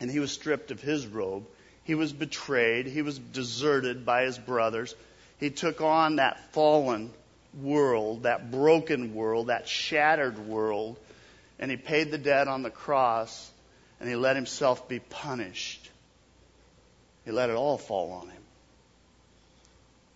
and 0.00 0.10
he 0.10 0.18
was 0.18 0.32
stripped 0.32 0.70
of 0.72 0.80
his 0.80 1.06
robe. 1.06 1.46
He 1.84 1.94
was 1.94 2.12
betrayed. 2.12 2.86
He 2.86 3.02
was 3.02 3.18
deserted 3.18 4.04
by 4.04 4.24
his 4.24 4.36
brothers. 4.38 4.94
He 5.38 5.50
took 5.50 5.80
on 5.80 6.16
that 6.16 6.52
fallen 6.52 7.10
world, 7.60 8.24
that 8.24 8.50
broken 8.50 9.14
world, 9.14 9.46
that 9.46 9.68
shattered 9.68 10.38
world, 10.38 10.98
and 11.58 11.70
he 11.70 11.76
paid 11.76 12.10
the 12.10 12.18
debt 12.18 12.48
on 12.48 12.62
the 12.62 12.70
cross, 12.70 13.50
and 14.00 14.08
he 14.08 14.16
let 14.16 14.36
himself 14.36 14.88
be 14.88 14.98
punished. 14.98 15.88
He 17.24 17.30
let 17.30 17.50
it 17.50 17.56
all 17.56 17.78
fall 17.78 18.12
on 18.12 18.28
him. 18.28 18.39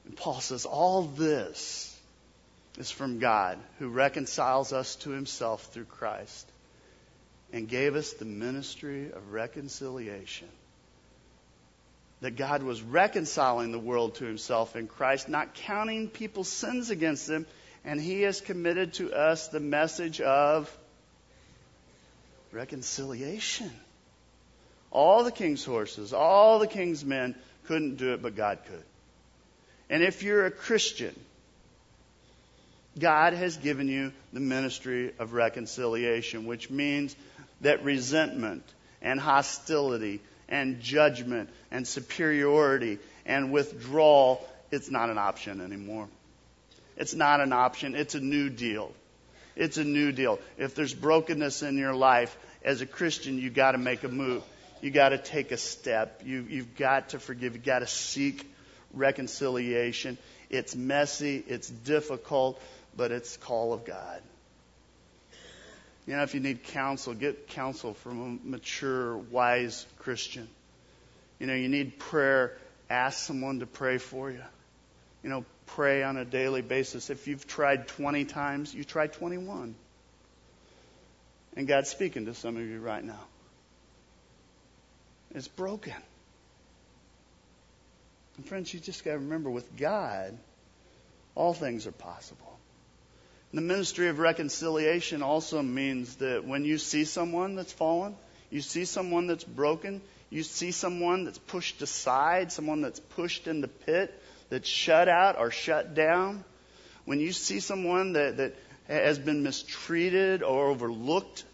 And 0.04 0.16
Paul 0.16 0.40
says, 0.40 0.64
all 0.66 1.02
this 1.02 1.96
is 2.78 2.90
from 2.90 3.18
God 3.18 3.58
who 3.78 3.88
reconciles 3.88 4.72
us 4.72 4.96
to 4.96 5.10
himself 5.10 5.64
through 5.72 5.84
Christ 5.84 6.46
and 7.52 7.68
gave 7.68 7.94
us 7.94 8.12
the 8.14 8.24
ministry 8.24 9.12
of 9.12 9.32
reconciliation. 9.32 10.48
That 12.20 12.36
God 12.36 12.62
was 12.62 12.82
reconciling 12.82 13.70
the 13.70 13.78
world 13.78 14.16
to 14.16 14.24
himself 14.24 14.76
in 14.76 14.88
Christ, 14.88 15.28
not 15.28 15.54
counting 15.54 16.08
people's 16.08 16.48
sins 16.48 16.90
against 16.90 17.26
them, 17.26 17.46
and 17.84 18.00
he 18.00 18.22
has 18.22 18.40
committed 18.40 18.94
to 18.94 19.12
us 19.12 19.48
the 19.48 19.60
message 19.60 20.20
of 20.20 20.74
reconciliation. 22.50 23.70
All 24.90 25.22
the 25.24 25.32
king's 25.32 25.64
horses, 25.64 26.12
all 26.12 26.58
the 26.58 26.66
king's 26.66 27.04
men 27.04 27.34
couldn't 27.66 27.96
do 27.96 28.14
it, 28.14 28.22
but 28.22 28.36
God 28.36 28.60
could. 28.66 28.84
And 29.90 30.02
if 30.02 30.22
you're 30.22 30.46
a 30.46 30.50
Christian, 30.50 31.14
God 32.98 33.32
has 33.32 33.56
given 33.56 33.88
you 33.88 34.12
the 34.32 34.40
ministry 34.40 35.12
of 35.18 35.32
reconciliation, 35.32 36.46
which 36.46 36.70
means 36.70 37.14
that 37.60 37.84
resentment 37.84 38.64
and 39.02 39.18
hostility 39.18 40.20
and 40.48 40.80
judgment 40.80 41.50
and 41.70 41.86
superiority 41.86 42.98
and 43.26 43.52
withdrawal, 43.52 44.46
it's 44.70 44.90
not 44.90 45.10
an 45.10 45.18
option 45.18 45.60
anymore. 45.60 46.08
It's 46.96 47.14
not 47.14 47.40
an 47.40 47.52
option. 47.52 47.94
It's 47.94 48.14
a 48.14 48.20
new 48.20 48.48
deal. 48.48 48.92
It's 49.56 49.78
a 49.78 49.84
new 49.84 50.12
deal. 50.12 50.38
If 50.58 50.74
there's 50.74 50.94
brokenness 50.94 51.62
in 51.62 51.78
your 51.78 51.94
life, 51.94 52.36
as 52.64 52.80
a 52.80 52.86
Christian, 52.86 53.38
you 53.38 53.50
got 53.50 53.72
to 53.72 53.78
make 53.78 54.04
a 54.04 54.08
move. 54.08 54.42
You 54.80 54.90
got 54.90 55.10
to 55.10 55.18
take 55.18 55.52
a 55.52 55.56
step. 55.56 56.22
You, 56.24 56.46
you've 56.48 56.76
got 56.76 57.10
to 57.10 57.18
forgive. 57.18 57.54
You 57.54 57.60
got 57.60 57.80
to 57.80 57.86
seek 57.86 58.50
reconciliation. 58.94 60.18
It's 60.50 60.74
messy, 60.74 61.42
it's 61.46 61.68
difficult, 61.68 62.60
but 62.96 63.10
it's 63.10 63.36
call 63.36 63.72
of 63.72 63.84
God. 63.84 64.22
You 66.06 66.16
know, 66.16 66.22
if 66.22 66.34
you 66.34 66.40
need 66.40 66.64
counsel, 66.64 67.14
get 67.14 67.48
counsel 67.48 67.94
from 67.94 68.20
a 68.20 68.48
mature, 68.48 69.16
wise 69.16 69.86
Christian. 69.98 70.48
You 71.38 71.46
know, 71.46 71.54
you 71.54 71.68
need 71.68 71.98
prayer, 71.98 72.56
ask 72.90 73.18
someone 73.26 73.60
to 73.60 73.66
pray 73.66 73.98
for 73.98 74.30
you. 74.30 74.42
You 75.22 75.30
know, 75.30 75.44
pray 75.66 76.02
on 76.02 76.18
a 76.18 76.24
daily 76.24 76.60
basis. 76.60 77.08
If 77.08 77.26
you've 77.26 77.46
tried 77.46 77.88
20 77.88 78.26
times, 78.26 78.74
you 78.74 78.84
try 78.84 79.06
21. 79.06 79.74
And 81.56 81.66
God's 81.66 81.88
speaking 81.88 82.26
to 82.26 82.34
some 82.34 82.56
of 82.56 82.62
you 82.62 82.80
right 82.80 83.02
now. 83.02 83.20
It's 85.34 85.48
broken. 85.48 85.94
And 88.36 88.46
friends, 88.46 88.72
you 88.74 88.80
just 88.80 89.04
got 89.04 89.12
to 89.12 89.18
remember 89.18 89.50
with 89.50 89.76
God, 89.76 90.36
all 91.34 91.54
things 91.54 91.86
are 91.86 91.92
possible. 91.92 92.58
And 93.52 93.58
the 93.58 93.62
ministry 93.62 94.08
of 94.08 94.18
reconciliation 94.18 95.22
also 95.22 95.62
means 95.62 96.16
that 96.16 96.44
when 96.44 96.64
you 96.64 96.78
see 96.78 97.04
someone 97.04 97.54
that's 97.54 97.72
fallen, 97.72 98.16
you 98.50 98.60
see 98.60 98.84
someone 98.84 99.26
that's 99.26 99.44
broken, 99.44 100.00
you 100.30 100.42
see 100.42 100.72
someone 100.72 101.24
that's 101.24 101.38
pushed 101.38 101.80
aside, 101.82 102.50
someone 102.50 102.80
that's 102.80 103.00
pushed 103.00 103.46
in 103.46 103.60
the 103.60 103.68
pit, 103.68 104.20
that's 104.50 104.68
shut 104.68 105.08
out 105.08 105.38
or 105.38 105.50
shut 105.50 105.94
down, 105.94 106.44
when 107.04 107.20
you 107.20 107.32
see 107.32 107.60
someone 107.60 108.14
that, 108.14 108.38
that 108.38 108.54
has 108.88 109.18
been 109.18 109.42
mistreated 109.42 110.42
or 110.42 110.66
overlooked, 110.66 111.44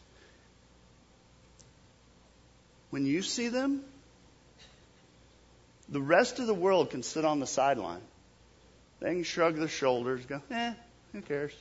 when 2.90 3.06
you 3.06 3.22
see 3.22 3.48
them, 3.48 3.82
the 5.90 6.00
rest 6.00 6.38
of 6.38 6.46
the 6.46 6.54
world 6.54 6.90
can 6.90 7.02
sit 7.02 7.24
on 7.24 7.40
the 7.40 7.46
sideline. 7.46 8.00
They 9.00 9.14
can 9.14 9.22
shrug 9.24 9.56
their 9.56 9.68
shoulders, 9.68 10.24
go, 10.26 10.40
eh, 10.50 10.74
who 11.12 11.22
cares? 11.22 11.52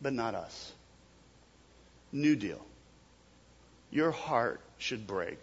But 0.00 0.12
not 0.12 0.34
us. 0.34 0.72
New 2.12 2.34
deal. 2.36 2.64
Your 3.90 4.10
heart 4.10 4.60
should 4.78 5.06
break. 5.06 5.38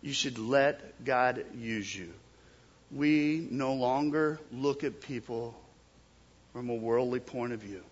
You 0.00 0.12
should 0.12 0.38
let 0.38 1.04
God 1.04 1.44
use 1.56 1.94
you. 1.94 2.12
We 2.90 3.46
no 3.50 3.74
longer 3.74 4.38
look 4.52 4.84
at 4.84 5.00
people 5.00 5.54
from 6.52 6.70
a 6.70 6.74
worldly 6.74 7.20
point 7.20 7.52
of 7.52 7.60
view. 7.60 7.82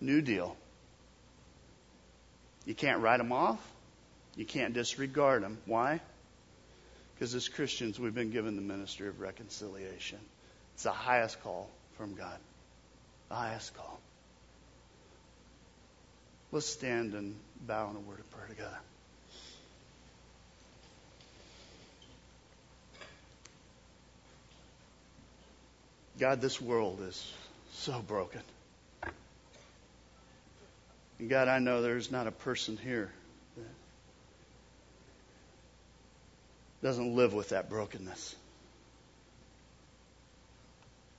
New 0.00 0.20
deal. 0.20 0.56
You 2.66 2.74
can't 2.74 3.00
write 3.00 3.18
them 3.18 3.32
off. 3.32 3.60
You 4.36 4.44
can't 4.44 4.74
disregard 4.74 5.42
them. 5.42 5.58
Why? 5.66 6.00
Because 7.14 7.34
as 7.34 7.48
Christians, 7.48 7.98
we've 8.00 8.14
been 8.14 8.30
given 8.30 8.56
the 8.56 8.62
ministry 8.62 9.08
of 9.08 9.20
reconciliation. 9.20 10.18
It's 10.74 10.82
the 10.82 10.90
highest 10.90 11.40
call 11.42 11.70
from 11.96 12.14
God. 12.14 12.38
The 13.28 13.36
highest 13.36 13.76
call. 13.76 14.00
Let's 16.50 16.66
stand 16.66 17.14
and 17.14 17.36
bow 17.66 17.90
in 17.90 17.96
a 17.96 18.00
word 18.00 18.18
of 18.18 18.30
prayer 18.30 18.48
together. 18.48 18.78
God, 26.18 26.40
this 26.40 26.60
world 26.60 27.00
is 27.02 27.32
so 27.72 28.00
broken. 28.00 28.40
And 31.18 31.28
God, 31.28 31.48
I 31.48 31.58
know 31.58 31.82
there's 31.82 32.10
not 32.10 32.26
a 32.26 32.32
person 32.32 32.76
here 32.76 33.10
doesn't 36.84 37.16
live 37.16 37.32
with 37.32 37.48
that 37.48 37.70
brokenness. 37.70 38.36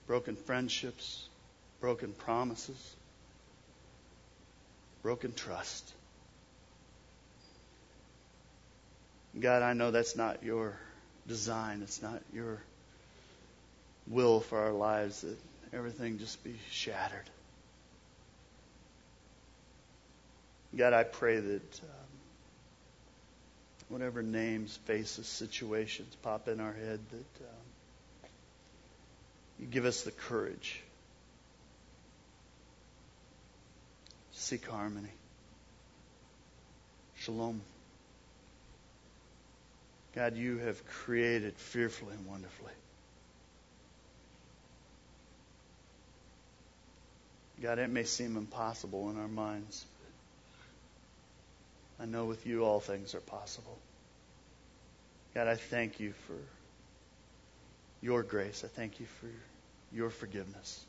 Broken 0.05 0.35
friendships, 0.35 1.27
broken 1.81 2.13
promises, 2.13 2.95
broken 5.01 5.33
trust. 5.33 5.91
God, 9.39 9.63
I 9.63 9.73
know 9.73 9.89
that's 9.89 10.15
not 10.15 10.43
your 10.43 10.77
design. 11.27 11.81
It's 11.81 11.99
not 11.99 12.21
your 12.31 12.61
will 14.05 14.41
for 14.41 14.59
our 14.59 14.71
lives 14.71 15.21
that 15.21 15.35
everything 15.73 16.19
just 16.19 16.43
be 16.43 16.53
shattered. 16.69 17.27
God, 20.77 20.93
I 20.93 21.05
pray 21.05 21.39
that 21.39 21.79
um, 21.81 22.04
whatever 23.89 24.21
names, 24.21 24.77
faces, 24.85 25.27
situations 25.27 26.15
pop 26.21 26.47
in 26.47 26.59
our 26.59 26.73
head, 26.73 26.99
that 27.11 27.45
um, 27.45 28.29
you 29.59 29.67
give 29.67 29.85
us 29.85 30.01
the 30.03 30.11
courage 30.11 30.81
to 34.33 34.39
seek 34.39 34.67
harmony. 34.67 35.11
Shalom. 37.19 37.61
God, 40.15 40.37
you 40.37 40.57
have 40.59 40.85
created 40.87 41.55
fearfully 41.57 42.13
and 42.13 42.25
wonderfully. 42.25 42.71
God, 47.61 47.79
it 47.79 47.89
may 47.89 48.03
seem 48.03 48.37
impossible 48.37 49.09
in 49.09 49.17
our 49.17 49.27
minds. 49.27 49.85
I 51.99 52.05
know 52.05 52.25
with 52.25 52.45
you 52.45 52.65
all 52.65 52.79
things 52.79 53.15
are 53.15 53.21
possible. 53.21 53.77
God, 55.33 55.47
I 55.47 55.55
thank 55.55 55.99
you 55.99 56.13
for 56.27 56.37
your 58.01 58.23
grace. 58.23 58.63
I 58.63 58.67
thank 58.67 58.99
you 58.99 59.05
for 59.19 59.27
your 59.93 60.09
forgiveness. 60.09 60.83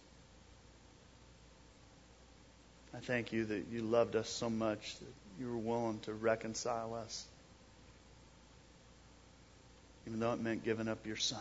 I 2.94 2.98
thank 2.98 3.32
you 3.32 3.44
that 3.46 3.64
you 3.70 3.82
loved 3.82 4.16
us 4.16 4.28
so 4.28 4.48
much 4.48 4.96
that 4.98 5.40
you 5.40 5.50
were 5.50 5.58
willing 5.58 5.98
to 6.00 6.14
reconcile 6.14 6.94
us, 6.94 7.24
even 10.06 10.18
though 10.18 10.32
it 10.32 10.40
meant 10.40 10.64
giving 10.64 10.88
up 10.88 11.06
your 11.06 11.16
son. 11.16 11.38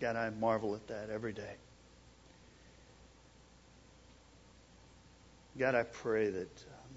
God, 0.00 0.16
I 0.16 0.30
marvel 0.30 0.74
at 0.74 0.86
that 0.88 1.10
every 1.10 1.32
day. 1.32 1.54
God, 5.58 5.74
I 5.74 5.82
pray 5.82 6.30
that 6.30 6.38
um, 6.40 6.94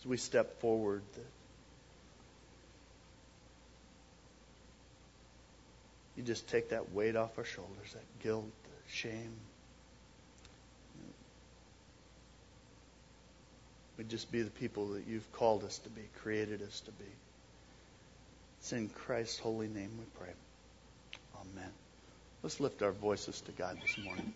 as 0.00 0.06
we 0.06 0.16
step 0.16 0.58
forward, 0.60 1.02
that 1.14 1.26
you 6.16 6.22
just 6.22 6.48
take 6.48 6.70
that 6.70 6.92
weight 6.92 7.14
off 7.14 7.36
our 7.36 7.44
shoulders, 7.44 7.92
that 7.92 8.22
guilt, 8.22 8.46
shame. 8.88 9.32
We'd 13.98 14.08
just 14.08 14.32
be 14.32 14.40
the 14.40 14.50
people 14.50 14.88
that 14.94 15.06
you've 15.06 15.30
called 15.32 15.64
us 15.64 15.78
to 15.78 15.90
be, 15.90 16.02
created 16.22 16.62
us 16.62 16.80
to 16.80 16.90
be. 16.92 17.04
It's 18.60 18.72
in 18.72 18.88
Christ's 18.88 19.38
holy 19.38 19.68
name 19.68 19.90
we 19.98 20.04
pray. 20.18 20.32
Amen. 21.40 21.70
Let's 22.42 22.60
lift 22.60 22.82
our 22.82 22.92
voices 22.92 23.40
to 23.42 23.52
God 23.52 23.76
this 23.82 24.02
morning. 24.02 24.32